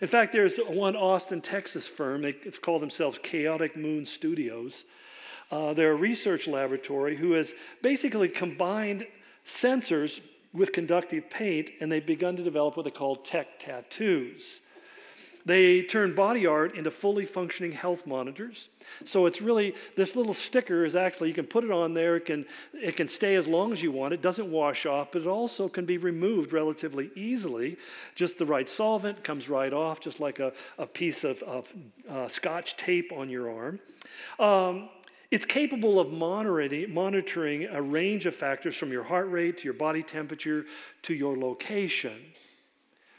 [0.00, 4.84] In fact, there's one Austin, Texas firm, they call themselves Chaotic Moon Studios.
[5.50, 9.06] Uh, they're a research laboratory who has basically combined
[9.44, 10.20] sensors
[10.52, 14.60] with conductive paint, and they've begun to develop what they call tech tattoos.
[15.46, 18.70] They turn body art into fully functioning health monitors.
[19.04, 22.16] So it's really this little sticker is actually you can put it on there.
[22.16, 24.14] It can it can stay as long as you want.
[24.14, 27.76] It doesn't wash off, but it also can be removed relatively easily.
[28.14, 31.68] Just the right solvent comes right off, just like a, a piece of, of
[32.08, 33.80] uh, scotch tape on your arm.
[34.38, 34.88] Um,
[35.30, 39.74] it's capable of monitoring, monitoring a range of factors from your heart rate to your
[39.74, 40.64] body temperature
[41.02, 42.18] to your location.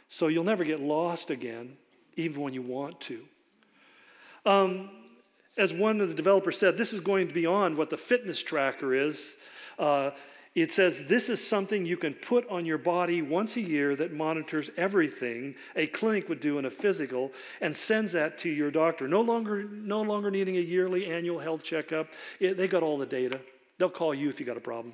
[0.08, 1.78] So you'll never get lost again
[2.16, 3.22] even when you want to.
[4.46, 4.90] Um,
[5.58, 9.38] as one of the developers said, this is going beyond what the fitness tracker is.
[9.80, 10.12] Uh,
[10.54, 14.14] it says this is something you can put on your body once a year that
[14.14, 19.08] monitors everything a clinic would do in a physical and sends that to your doctor.
[19.08, 22.08] No longer, no longer needing a yearly annual health checkup.
[22.40, 23.42] It, they got all the data.
[23.78, 24.94] They'll call you if you got a problem.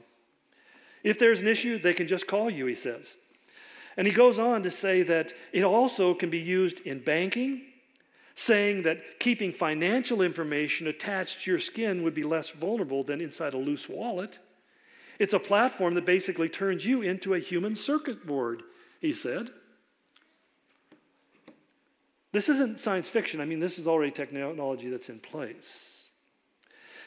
[1.03, 3.13] If there's an issue, they can just call you, he says.
[3.97, 7.61] And he goes on to say that it also can be used in banking,
[8.35, 13.53] saying that keeping financial information attached to your skin would be less vulnerable than inside
[13.53, 14.39] a loose wallet.
[15.19, 18.63] It's a platform that basically turns you into a human circuit board,
[18.99, 19.51] he said.
[22.31, 23.41] This isn't science fiction.
[23.41, 25.90] I mean, this is already technology that's in place.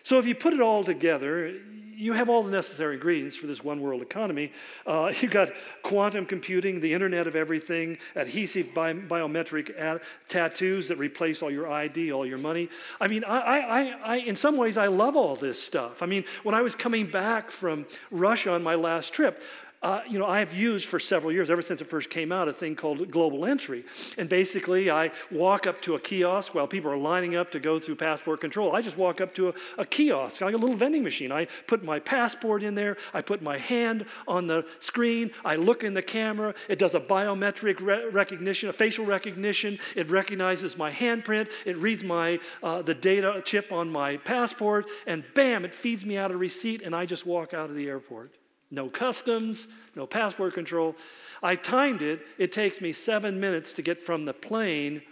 [0.04, 1.54] So if you put it all together,
[1.96, 4.52] you have all the necessary ingredients for this one world economy.
[4.86, 5.50] Uh, you've got
[5.82, 11.70] quantum computing, the Internet of Everything, adhesive bi- biometric ad- tattoos that replace all your
[11.70, 12.68] ID, all your money.
[13.00, 16.02] I mean, I, I, I, in some ways, I love all this stuff.
[16.02, 19.42] I mean, when I was coming back from Russia on my last trip,
[19.84, 22.54] uh, you know, I've used for several years, ever since it first came out, a
[22.54, 23.84] thing called Global Entry.
[24.16, 27.78] And basically, I walk up to a kiosk while people are lining up to go
[27.78, 28.74] through passport control.
[28.74, 31.30] I just walk up to a, a kiosk, like a little vending machine.
[31.30, 35.84] I put my passport in there, I put my hand on the screen, I look
[35.84, 36.54] in the camera.
[36.68, 39.78] It does a biometric re- recognition, a facial recognition.
[39.94, 45.22] It recognizes my handprint, it reads my, uh, the data chip on my passport, and
[45.34, 48.32] bam, it feeds me out a receipt, and I just walk out of the airport.
[48.70, 50.96] No customs, no passport control.
[51.42, 52.20] I timed it.
[52.38, 55.02] It takes me seven minutes to get from the plane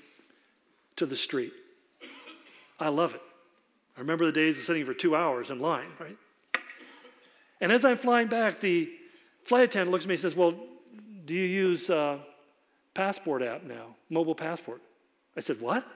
[0.96, 1.52] to the street.
[2.80, 3.22] I love it.
[3.96, 6.16] I remember the days of sitting for two hours in line, right?
[7.60, 8.90] And as I'm flying back, the
[9.44, 10.54] flight attendant looks at me and says, Well,
[11.24, 12.18] do you use uh,
[12.94, 14.80] passport app now, mobile passport?
[15.36, 15.86] I said, What?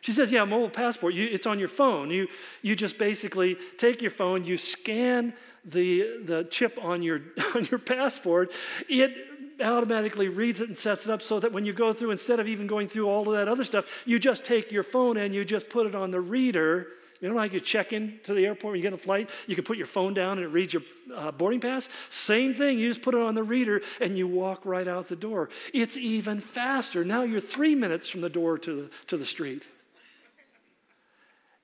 [0.00, 1.14] She says, Yeah, mobile passport.
[1.14, 2.10] You, it's on your phone.
[2.10, 2.26] You,
[2.62, 5.32] you just basically take your phone, you scan
[5.64, 7.20] the, the chip on your,
[7.54, 8.50] on your passport,
[8.88, 9.14] it
[9.60, 12.48] automatically reads it and sets it up so that when you go through, instead of
[12.48, 15.44] even going through all of that other stuff, you just take your phone and you
[15.44, 16.88] just put it on the reader.
[17.20, 19.64] You know, like you check into the airport when you get a flight, you can
[19.64, 20.82] put your phone down and it reads your
[21.14, 21.88] uh, boarding pass.
[22.10, 25.16] Same thing, you just put it on the reader and you walk right out the
[25.16, 25.48] door.
[25.72, 27.04] It's even faster.
[27.04, 29.62] Now you're three minutes from the door to the, to the street.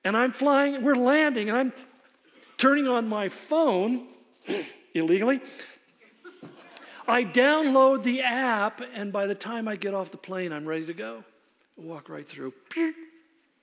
[0.05, 1.73] And I'm flying, we're landing, and I'm
[2.59, 4.05] turning on my phone
[4.93, 5.41] illegally
[7.09, 10.85] I download the app, and by the time I get off the plane, I'm ready
[10.85, 11.23] to go.
[11.75, 12.53] walk right through,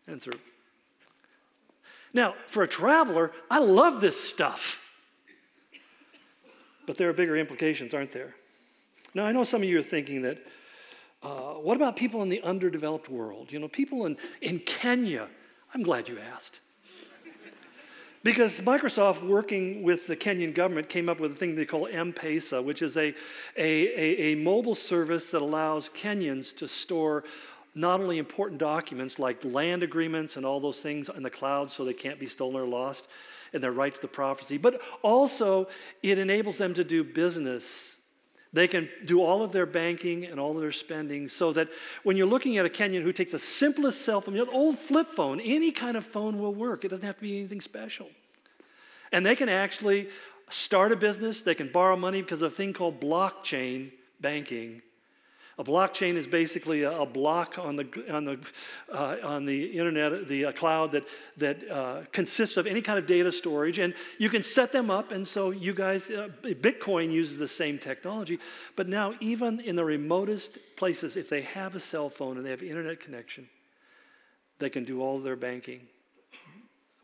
[0.08, 0.40] and through.
[2.12, 4.80] Now, for a traveler, I love this stuff.
[6.86, 8.34] But there are bigger implications, aren't there?
[9.14, 10.44] Now, I know some of you are thinking that,
[11.22, 13.52] uh, what about people in the underdeveloped world?
[13.52, 15.28] You know, people in, in Kenya.
[15.72, 16.58] I'm glad you asked.
[18.26, 22.12] Because Microsoft, working with the Kenyan government, came up with a thing they call M
[22.12, 23.14] Pesa, which is a,
[23.56, 27.22] a, a, a mobile service that allows Kenyans to store
[27.76, 31.84] not only important documents like land agreements and all those things in the cloud so
[31.84, 33.06] they can't be stolen or lost
[33.52, 35.68] and their right to the prophecy, but also
[36.02, 37.95] it enables them to do business
[38.56, 41.68] they can do all of their banking and all of their spending so that
[42.04, 45.08] when you're looking at a Kenyan who takes the simplest cell phone, an old flip
[45.10, 46.84] phone, any kind of phone will work.
[46.84, 48.08] It doesn't have to be anything special.
[49.12, 50.08] And they can actually
[50.48, 53.90] start a business, they can borrow money because of a thing called blockchain
[54.20, 54.80] banking
[55.58, 58.38] a blockchain is basically a, a block on the, on the,
[58.92, 61.04] uh, on the internet, the uh, cloud that,
[61.38, 63.78] that uh, consists of any kind of data storage.
[63.78, 65.12] And you can set them up.
[65.12, 68.38] And so you guys, uh, Bitcoin uses the same technology.
[68.76, 72.50] But now, even in the remotest places, if they have a cell phone and they
[72.50, 73.48] have internet connection,
[74.58, 75.80] they can do all their banking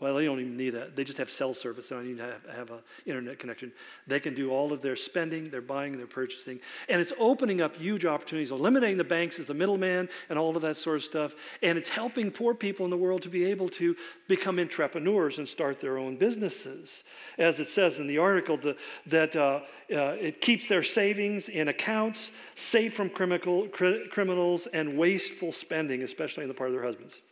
[0.03, 0.97] well, they don't even need that.
[0.97, 1.89] They just have cell service.
[1.89, 3.71] They don't need to have, have an internet connection.
[4.09, 6.59] They can do all of their spending, their buying, their purchasing.
[6.89, 10.63] And it's opening up huge opportunities, eliminating the banks as the middleman and all of
[10.63, 11.35] that sort of stuff.
[11.63, 13.95] And it's helping poor people in the world to be able to
[14.27, 17.05] become entrepreneurs and start their own businesses.
[17.39, 18.77] As it says in the article, the,
[19.07, 19.61] that uh,
[19.95, 26.43] uh, it keeps their savings in accounts safe from criminal, criminals and wasteful spending, especially
[26.43, 27.23] on the part of their husbands.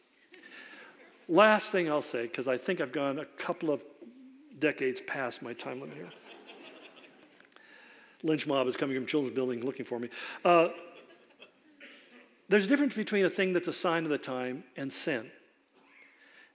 [1.30, 3.80] Last thing I'll say, because I think I've gone a couple of
[4.58, 6.10] decades past my time limit here.
[8.24, 10.08] Lynch mob is coming from Children's Building looking for me.
[10.44, 10.70] Uh,
[12.48, 15.30] there's a difference between a thing that's a sign of the time and sin.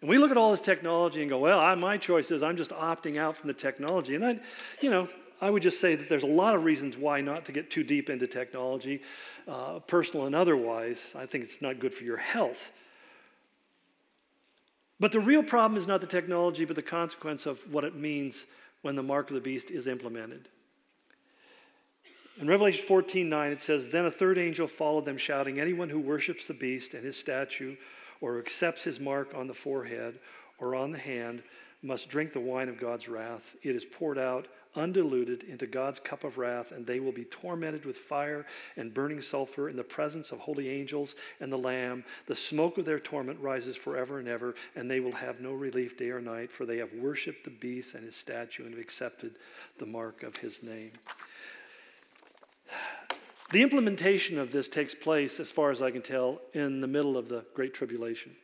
[0.02, 2.58] And we look at all this technology and go, well, I, my choice is I'm
[2.58, 4.16] just opting out from the technology.
[4.16, 4.40] And I,
[4.82, 5.08] you know,
[5.40, 7.86] I would just say that there's a lot of reasons why not to get too
[7.86, 9.02] deep into technology,
[9.48, 11.00] uh, personal and otherwise.
[11.16, 12.60] I think it's not good for your health.
[15.00, 18.46] But the real problem is not the technology, but the consequence of what it means
[18.82, 20.48] when the mark of the beast is implemented.
[22.40, 26.00] In Revelation 14 9, it says, Then a third angel followed them, shouting, Anyone who
[26.00, 27.76] worships the beast and his statue,
[28.22, 30.20] or accepts his mark on the forehead
[30.58, 31.44] or on the hand,
[31.82, 33.56] must drink the wine of God's wrath.
[33.62, 37.86] It is poured out undiluted into God's cup of wrath, and they will be tormented
[37.86, 38.46] with fire
[38.76, 42.04] and burning sulfur in the presence of holy angels and the Lamb.
[42.28, 45.98] The smoke of their torment rises forever and ever, and they will have no relief
[45.98, 49.36] day or night, for they have worshiped the beast and his statue and have accepted
[49.78, 50.92] the mark of his name.
[53.52, 57.16] The implementation of this takes place, as far as I can tell, in the middle
[57.16, 58.36] of the Great Tribulation.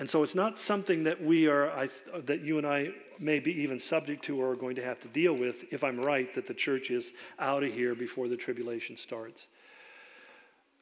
[0.00, 1.90] And so it's not something that we are, I,
[2.24, 2.88] that you and I
[3.18, 6.00] may be even subject to or are going to have to deal with if I'm
[6.00, 9.48] right that the church is out of here before the tribulation starts.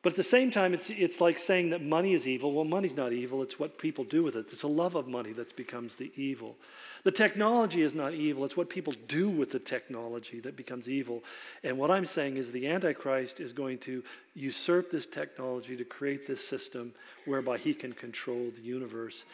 [0.01, 2.53] But at the same time, it's, it's like saying that money is evil.
[2.53, 4.46] Well, money's not evil, it's what people do with it.
[4.53, 6.57] It's a love of money that becomes the evil.
[7.03, 11.24] The technology is not evil, it's what people do with the technology that becomes evil.
[11.64, 16.28] And what I'm saying is the Antichrist is going to usurp this technology to create
[16.28, 16.92] this system
[17.24, 19.24] whereby he can control the universe.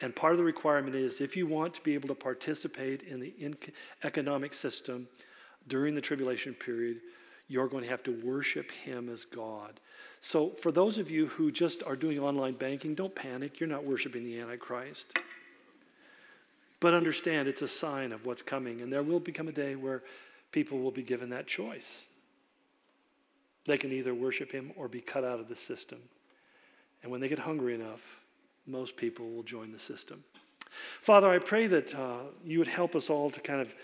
[0.00, 3.20] And part of the requirement is if you want to be able to participate in
[3.20, 3.34] the
[4.04, 5.06] economic system
[5.68, 7.00] during the tribulation period,
[7.48, 9.80] you're going to have to worship him as God.
[10.26, 13.60] So, for those of you who just are doing online banking, don't panic.
[13.60, 15.18] You're not worshiping the Antichrist.
[16.80, 18.80] But understand it's a sign of what's coming.
[18.80, 20.02] And there will become a day where
[20.50, 22.04] people will be given that choice.
[23.66, 25.98] They can either worship him or be cut out of the system.
[27.02, 28.00] And when they get hungry enough,
[28.66, 30.24] most people will join the system.
[31.02, 33.74] Father, I pray that uh, you would help us all to kind of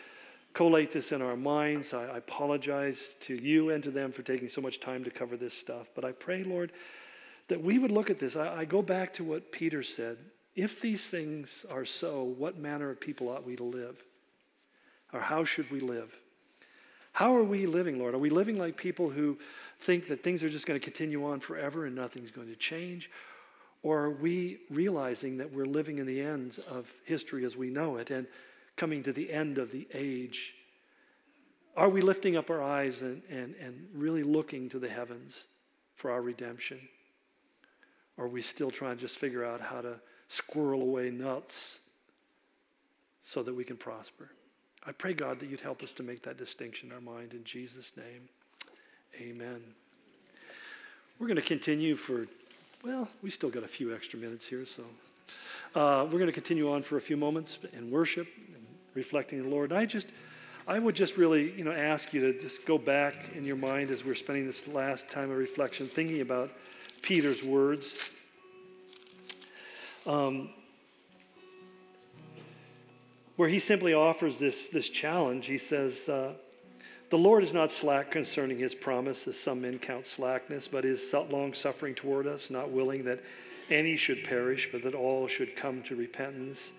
[0.54, 1.94] collate this in our minds.
[1.94, 5.36] I, I apologize to you and to them for taking so much time to cover
[5.36, 5.88] this stuff.
[5.94, 6.72] But I pray, Lord,
[7.48, 8.36] that we would look at this.
[8.36, 10.18] I, I go back to what Peter said.
[10.56, 13.96] If these things are so, what manner of people ought we to live?
[15.12, 16.12] Or how should we live?
[17.12, 18.14] How are we living, Lord?
[18.14, 19.38] Are we living like people who
[19.80, 23.10] think that things are just going to continue on forever and nothing's going to change?
[23.82, 27.96] Or are we realizing that we're living in the end of history as we know
[27.96, 28.26] it and
[28.80, 30.54] coming to the end of the age?
[31.76, 35.44] Are we lifting up our eyes and, and, and really looking to the heavens
[35.96, 36.80] for our redemption?
[38.16, 41.80] Or are we still trying to just figure out how to squirrel away nuts
[43.22, 44.30] so that we can prosper?
[44.86, 47.44] I pray, God, that you'd help us to make that distinction in our mind in
[47.44, 48.30] Jesus' name.
[49.20, 49.62] Amen.
[51.18, 52.26] We're going to continue for,
[52.82, 54.84] well, we still got a few extra minutes here, so
[55.74, 58.26] uh, we're going to continue on for a few moments in worship
[58.94, 59.70] reflecting the Lord.
[59.70, 60.08] And I just,
[60.66, 63.90] I would just really, you know, ask you to just go back in your mind
[63.90, 66.50] as we're spending this last time of reflection, thinking about
[67.02, 67.98] Peter's words.
[70.06, 70.50] Um,
[73.40, 75.46] where he simply offers this, this challenge.
[75.46, 76.34] He says, uh,
[77.08, 81.10] The Lord is not slack concerning his promise, as some men count slackness, but is
[81.30, 83.20] long suffering toward us, not willing that
[83.70, 86.72] any should perish, but that all should come to repentance.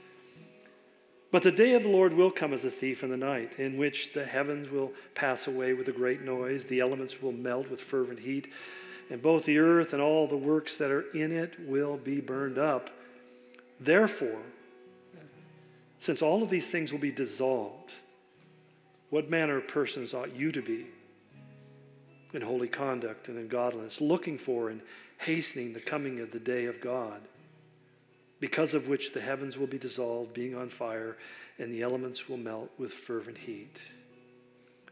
[1.31, 3.77] But the day of the Lord will come as a thief in the night, in
[3.77, 7.79] which the heavens will pass away with a great noise, the elements will melt with
[7.79, 8.51] fervent heat,
[9.09, 12.57] and both the earth and all the works that are in it will be burned
[12.57, 12.89] up.
[13.79, 14.41] Therefore,
[15.99, 17.93] since all of these things will be dissolved,
[19.09, 20.87] what manner of persons ought you to be
[22.33, 24.81] in holy conduct and in godliness, looking for and
[25.17, 27.21] hastening the coming of the day of God,
[28.41, 31.15] because of which the heavens will be dissolved, being on fire,
[31.59, 33.79] and the elements will melt with fervent heat?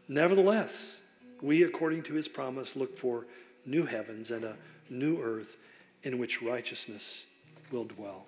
[0.08, 0.96] Nevertheless,
[1.42, 3.26] we, according to his promise, look for
[3.66, 4.56] new heavens and a
[4.88, 5.56] new earth
[6.04, 7.24] in which righteousness
[7.70, 8.24] will dwell.